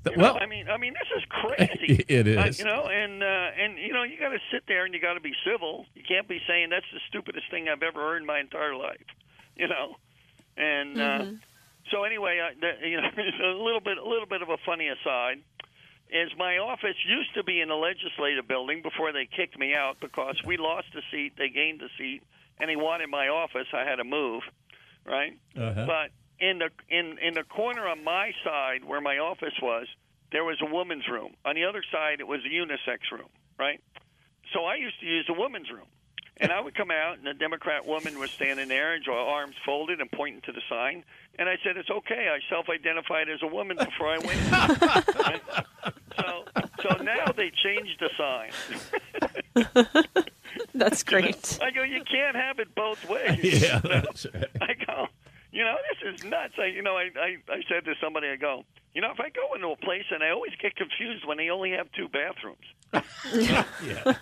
The- 0.07 0.11
you 0.13 0.17
know, 0.17 0.23
well, 0.35 0.39
I 0.41 0.47
mean, 0.47 0.69
I 0.69 0.77
mean, 0.79 0.95
this 0.95 1.09
is 1.17 1.25
crazy. 1.29 2.05
It 2.09 2.27
is, 2.27 2.39
Uh, 2.39 2.53
you 2.57 2.65
know, 2.65 2.87
and 2.87 3.23
uh, 3.23 3.27
and 3.63 3.79
you 3.79 3.93
know, 3.93 4.03
you 4.03 4.19
got 4.19 4.31
to 4.31 4.41
sit 4.51 4.63
there 4.67 4.85
and 4.85 4.95
you 4.95 5.01
got 5.01 5.15
to 5.15 5.21
be 5.21 5.35
civil. 5.45 5.87
You 5.95 6.03
can't 6.07 6.27
be 6.29 6.41
saying 6.49 6.71
that's 6.71 6.87
the 6.93 7.01
stupidest 7.09 7.51
thing 7.51 7.69
I've 7.69 7.83
ever 7.83 8.01
heard 8.01 8.19
in 8.23 8.27
my 8.27 8.41
entire 8.41 8.75
life. 8.75 9.05
You 9.57 9.69
know, 9.69 9.97
and 10.57 11.01
uh, 11.01 11.25
so 11.91 12.05
anyway, 12.05 12.39
uh, 12.41 12.55
the, 12.61 12.89
you 12.89 12.97
know, 13.01 13.09
a 13.17 13.63
little 13.63 13.81
bit, 13.81 13.99
a 13.99 14.09
little 14.09 14.27
bit 14.27 14.43
of 14.43 14.49
a 14.49 14.57
funny 14.65 14.89
aside 14.89 15.39
is 16.11 16.31
my 16.39 16.59
office 16.59 16.95
used 17.09 17.35
to 17.35 17.43
be 17.43 17.61
in 17.61 17.69
the 17.69 17.75
legislative 17.75 18.47
building 18.47 18.81
before 18.83 19.13
they 19.13 19.27
kicked 19.27 19.59
me 19.59 19.75
out 19.75 19.99
because 20.01 20.37
we 20.45 20.57
lost 20.57 20.87
a 20.95 21.01
seat, 21.11 21.33
they 21.37 21.49
gained 21.49 21.83
a 21.83 21.89
seat, 21.99 22.23
and 22.61 22.71
they 22.71 22.77
wanted 22.77 23.09
my 23.11 23.27
office. 23.29 23.67
I 23.73 23.83
had 23.85 23.97
to 23.97 24.05
move, 24.05 24.43
right? 25.05 25.37
Uh-huh. 25.57 25.85
But 25.85 26.11
in 26.41 26.59
the 26.59 26.71
in 26.89 27.19
in 27.19 27.35
the 27.35 27.43
corner 27.45 27.87
on 27.87 28.05
my 28.05 28.33
side 28.45 28.85
where 28.85 29.01
my 29.01 29.19
office 29.19 29.55
was, 29.63 29.87
there 30.33 30.45
was 30.45 30.59
a 30.61 30.67
woman's 30.67 31.09
room. 31.09 31.35
On 31.45 31.55
the 31.55 31.65
other 31.65 31.83
side, 31.93 32.21
it 32.21 32.27
was 32.27 32.41
a 32.45 32.49
unisex 32.49 33.11
room, 33.13 33.29
right? 33.59 33.81
So 34.53 34.65
I 34.65 34.77
used 34.77 35.01
to 35.01 35.07
use 35.07 35.27
the 35.27 35.35
woman's 35.35 35.71
room. 35.71 35.87
And 36.39 36.53
I 36.53 36.61
would 36.61 36.75
come 36.75 36.91
out, 36.91 37.17
and 37.17 37.27
a 37.27 37.33
Democrat 37.33 37.87
woman 37.87 38.19
was 38.19 38.31
standing 38.31 38.69
there, 38.69 38.93
and 38.93 39.03
her 39.07 39.13
arms 39.13 39.55
folded 39.65 40.03
and 40.03 40.13
pointing 40.13 40.43
to 40.43 40.53
the 40.53 40.61
sign. 40.69 41.03
And 41.39 41.49
I 41.49 41.57
said, 41.65 41.79
"It's 41.79 41.89
okay. 41.89 42.29
I 42.29 42.41
self-identified 42.51 43.31
as 43.31 43.43
a 43.43 43.47
woman 43.47 43.79
before 43.79 44.09
I 44.09 44.19
went." 44.19 45.35
in." 45.43 45.95
So, 46.19 46.45
so 46.83 47.03
now 47.03 47.27
they 47.37 47.51
changed 47.63 48.01
the 48.01 48.09
sign. 48.17 48.51
That's 50.75 51.03
great. 51.11 51.59
I 51.63 51.71
go, 51.71 51.83
"You 51.83 52.03
can't 52.05 52.37
have 52.37 52.59
it 52.59 52.75
both 52.75 53.09
ways." 53.09 53.63
yeah, 53.63 53.81
that's 53.81 54.27
right. 54.33 54.45
I 54.61 54.75
go, 54.87 55.07
you 55.57 55.65
know, 55.65 55.77
this 55.89 56.15
is 56.15 56.25
nuts. 56.25 56.53
I, 56.59 56.67
you 56.67 56.83
know, 56.83 56.97
I, 56.97 57.09
I, 57.19 57.37
I 57.49 57.63
said 57.67 57.87
to 57.87 57.95
somebody, 57.99 58.29
I 58.29 58.37
go, 58.37 58.65
you 58.95 59.01
know, 59.01 59.11
if 59.11 59.19
I 59.19 59.31
go 59.31 59.55
into 59.55 59.69
a 59.69 59.77
place 59.77 60.05
and 60.11 60.23
I 60.23 60.29
always 60.31 60.53
get 60.61 60.77
confused 60.77 61.27
when 61.27 61.39
they 61.39 61.49
only 61.49 61.71
have 61.71 61.91
two 61.93 62.09
bathrooms. 62.09 62.67
Yeah. 63.35 63.65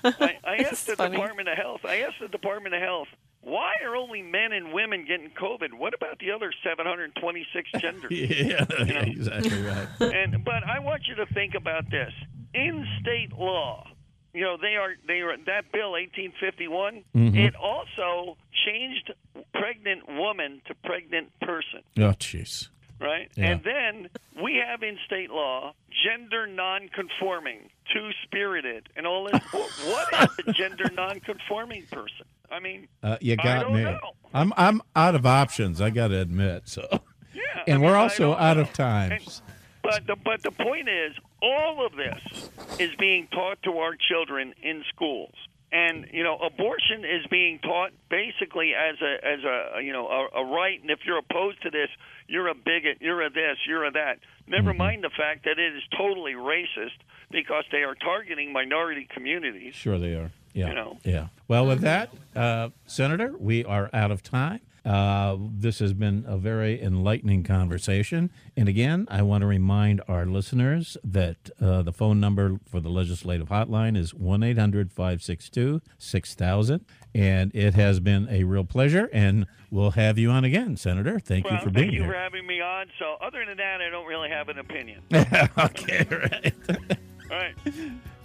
I, 0.04 0.38
I 0.44 0.56
asked 0.68 0.86
the 0.86 0.96
funny. 0.96 1.16
Department 1.16 1.48
of 1.48 1.56
Health. 1.58 1.84
I 1.84 1.98
asked 2.00 2.16
the 2.20 2.28
Department 2.28 2.74
of 2.74 2.80
Health, 2.80 3.08
why 3.42 3.74
are 3.84 3.94
only 3.94 4.22
men 4.22 4.52
and 4.52 4.72
women 4.72 5.04
getting 5.06 5.30
COVID? 5.30 5.74
What 5.74 5.92
about 5.92 6.18
the 6.18 6.30
other 6.30 6.50
726 6.64 7.70
genders? 7.80 8.10
Yeah, 8.10 8.64
exactly 9.02 9.62
right. 9.62 9.88
and 10.00 10.44
but 10.44 10.64
I 10.64 10.78
want 10.78 11.02
you 11.06 11.14
to 11.16 11.26
think 11.34 11.54
about 11.54 11.90
this. 11.90 12.12
In 12.54 12.86
state 13.00 13.32
law, 13.32 13.86
you 14.34 14.42
know, 14.42 14.56
they 14.60 14.76
are 14.76 14.94
they 15.06 15.20
are 15.20 15.36
that 15.46 15.70
bill 15.72 15.92
1851. 15.92 17.04
Mm-hmm. 17.14 17.36
It 17.38 17.54
also 17.54 18.36
changed 18.66 19.12
pregnant 19.54 20.08
woman 20.08 20.60
to 20.66 20.74
pregnant 20.84 21.28
person 21.40 21.80
Oh, 21.98 22.12
jeez. 22.18 22.68
right? 23.00 23.30
Yeah. 23.36 23.52
And 23.52 23.62
then 23.64 24.08
we 24.42 24.56
have 24.66 24.82
in 24.82 24.98
state 25.06 25.30
law 25.30 25.74
gender 26.04 26.46
non-conforming, 26.46 27.70
two-spirited, 27.92 28.88
and 28.96 29.06
all 29.06 29.24
this. 29.30 29.40
What 29.52 30.12
is 30.30 30.46
a 30.48 30.52
gender 30.52 30.90
non-conforming 30.94 31.86
person? 31.90 32.26
I 32.50 32.60
mean, 32.60 32.88
Uh, 33.02 33.16
you 33.20 33.36
got 33.36 33.72
me. 33.72 33.82
know. 33.84 33.98
I'm 34.32 34.52
I'm 34.56 34.82
out 34.96 35.14
of 35.14 35.24
options. 35.26 35.80
I 35.80 35.90
got 35.90 36.08
to 36.08 36.20
admit. 36.20 36.68
So, 36.68 36.86
yeah. 37.32 37.42
and 37.66 37.82
I 37.82 37.86
we're 37.86 37.96
also 37.96 38.34
out 38.34 38.58
of 38.58 38.72
time. 38.72 39.12
And- 39.12 39.40
but 39.84 40.06
the 40.08 40.16
but 40.16 40.42
the 40.42 40.50
point 40.50 40.88
is, 40.88 41.14
all 41.40 41.86
of 41.86 41.92
this 41.94 42.48
is 42.80 42.90
being 42.98 43.28
taught 43.28 43.62
to 43.64 43.78
our 43.78 43.94
children 44.10 44.54
in 44.62 44.82
schools. 44.94 45.34
And 45.70 46.06
you 46.12 46.22
know, 46.22 46.36
abortion 46.38 47.04
is 47.04 47.26
being 47.30 47.58
taught 47.58 47.90
basically 48.08 48.72
as 48.74 48.96
a 49.02 49.26
as 49.26 49.40
a 49.44 49.82
you 49.82 49.92
know 49.92 50.06
a, 50.08 50.40
a 50.40 50.44
right. 50.44 50.80
And 50.80 50.90
if 50.90 51.00
you're 51.04 51.18
opposed 51.18 51.62
to 51.62 51.70
this, 51.70 51.88
you're 52.28 52.48
a 52.48 52.54
bigot. 52.54 52.98
You're 53.00 53.22
a 53.22 53.30
this. 53.30 53.58
You're 53.68 53.84
a 53.84 53.90
that. 53.92 54.18
Never 54.46 54.70
Mm-hmm. 54.70 54.78
mind 54.78 55.04
the 55.04 55.10
fact 55.10 55.44
that 55.44 55.58
it 55.58 55.74
is 55.74 55.82
totally 55.96 56.34
racist 56.34 56.98
because 57.30 57.64
they 57.72 57.82
are 57.82 57.94
targeting 57.96 58.52
minority 58.52 59.08
communities. 59.12 59.74
Sure, 59.74 59.98
they 59.98 60.14
are. 60.14 60.30
Yeah. 60.52 60.68
You 60.68 60.74
know. 60.74 60.98
Yeah. 61.02 61.26
Well, 61.48 61.66
with 61.66 61.80
that, 61.80 62.10
uh, 62.36 62.68
Senator, 62.86 63.34
we 63.36 63.64
are 63.64 63.90
out 63.92 64.12
of 64.12 64.22
time. 64.22 64.60
Uh, 64.84 65.36
this 65.40 65.78
has 65.78 65.92
been 65.94 66.24
a 66.26 66.36
very 66.36 66.80
enlightening 66.82 67.42
conversation. 67.42 68.30
And 68.56 68.68
again, 68.68 69.06
I 69.10 69.22
want 69.22 69.42
to 69.42 69.46
remind 69.46 70.02
our 70.08 70.26
listeners 70.26 70.96
that 71.02 71.36
uh, 71.60 71.82
the 71.82 71.92
phone 71.92 72.20
number 72.20 72.58
for 72.70 72.80
the 72.80 72.90
legislative 72.90 73.48
hotline 73.48 73.96
is 73.96 74.12
1 74.14 74.42
800 74.42 74.92
562 74.92 75.80
6000. 75.98 76.84
And 77.14 77.54
it 77.54 77.74
has 77.74 78.00
been 78.00 78.28
a 78.30 78.44
real 78.44 78.64
pleasure. 78.64 79.08
And 79.12 79.46
we'll 79.70 79.92
have 79.92 80.18
you 80.18 80.30
on 80.30 80.44
again, 80.44 80.76
Senator. 80.76 81.18
Thank 81.18 81.46
Well, 81.46 81.54
you 81.54 81.60
for 81.60 81.70
being 81.70 81.90
here. 81.90 82.00
thank 82.00 82.06
you 82.06 82.12
for 82.12 82.18
having 82.18 82.46
me 82.46 82.60
on. 82.60 82.86
So, 82.98 83.16
other 83.22 83.44
than 83.46 83.56
that, 83.56 83.80
I 83.80 83.88
don't 83.88 84.06
really 84.06 84.28
have 84.28 84.48
an 84.48 84.58
opinion. 84.58 85.00
okay, 85.12 86.06
right. 86.10 86.52
All 87.30 87.36
right. 87.38 87.54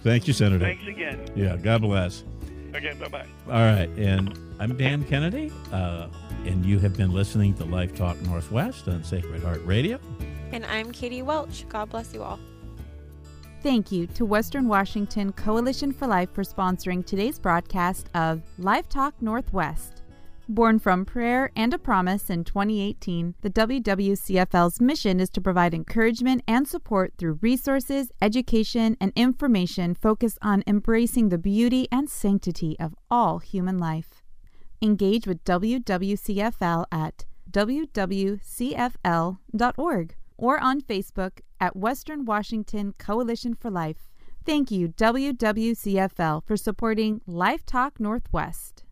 Thank 0.02 0.26
you, 0.26 0.32
Senator. 0.34 0.64
Thanks 0.64 0.86
again. 0.86 1.26
Yeah, 1.34 1.56
God 1.56 1.82
bless. 1.82 2.24
Okay. 2.74 2.92
Bye 3.00 3.08
bye. 3.08 3.26
All 3.46 3.52
right, 3.60 3.88
and 3.96 4.36
I'm 4.60 4.76
Dan 4.76 5.04
Kennedy, 5.04 5.50
uh, 5.72 6.08
and 6.46 6.64
you 6.64 6.78
have 6.78 6.96
been 6.96 7.12
listening 7.12 7.54
to 7.54 7.64
Life 7.64 7.94
Talk 7.94 8.20
Northwest 8.22 8.88
on 8.88 9.04
Sacred 9.04 9.42
Heart 9.42 9.64
Radio. 9.64 9.98
And 10.52 10.64
I'm 10.66 10.92
Katie 10.92 11.22
Welch. 11.22 11.66
God 11.68 11.90
bless 11.90 12.12
you 12.14 12.22
all. 12.22 12.38
Thank 13.62 13.92
you 13.92 14.06
to 14.08 14.24
Western 14.24 14.68
Washington 14.68 15.32
Coalition 15.32 15.92
for 15.92 16.06
Life 16.06 16.30
for 16.32 16.44
sponsoring 16.44 17.04
today's 17.04 17.38
broadcast 17.38 18.08
of 18.14 18.42
Life 18.58 18.88
Talk 18.88 19.14
Northwest. 19.20 20.00
Born 20.48 20.80
from 20.80 21.04
prayer 21.04 21.52
and 21.54 21.72
a 21.72 21.78
promise 21.78 22.28
in 22.28 22.42
2018, 22.42 23.36
the 23.42 23.50
WWCFL's 23.50 24.80
mission 24.80 25.20
is 25.20 25.30
to 25.30 25.40
provide 25.40 25.74
encouragement 25.74 26.42
and 26.48 26.66
support 26.66 27.12
through 27.18 27.38
resources, 27.40 28.10
education, 28.20 28.96
and 29.00 29.12
information 29.14 29.94
focused 29.94 30.38
on 30.42 30.64
embracing 30.66 31.28
the 31.28 31.38
beauty 31.38 31.86
and 31.92 32.10
sanctity 32.10 32.76
of 32.80 32.96
all 33.10 33.38
human 33.38 33.78
life. 33.78 34.19
Engage 34.82 35.26
with 35.26 35.44
WWCFL 35.44 36.86
at 36.90 37.26
wwcfl.org 37.50 38.36
or 40.38 40.58
on 40.58 40.80
Facebook 40.80 41.40
at 41.60 41.76
Western 41.76 42.24
Washington 42.24 42.94
Coalition 42.98 43.54
for 43.54 43.70
Life. 43.70 44.08
Thank 44.46 44.70
you, 44.70 44.88
WWCFL, 44.88 46.46
for 46.46 46.56
supporting 46.56 47.20
Life 47.26 47.66
Talk 47.66 48.00
Northwest. 48.00 48.84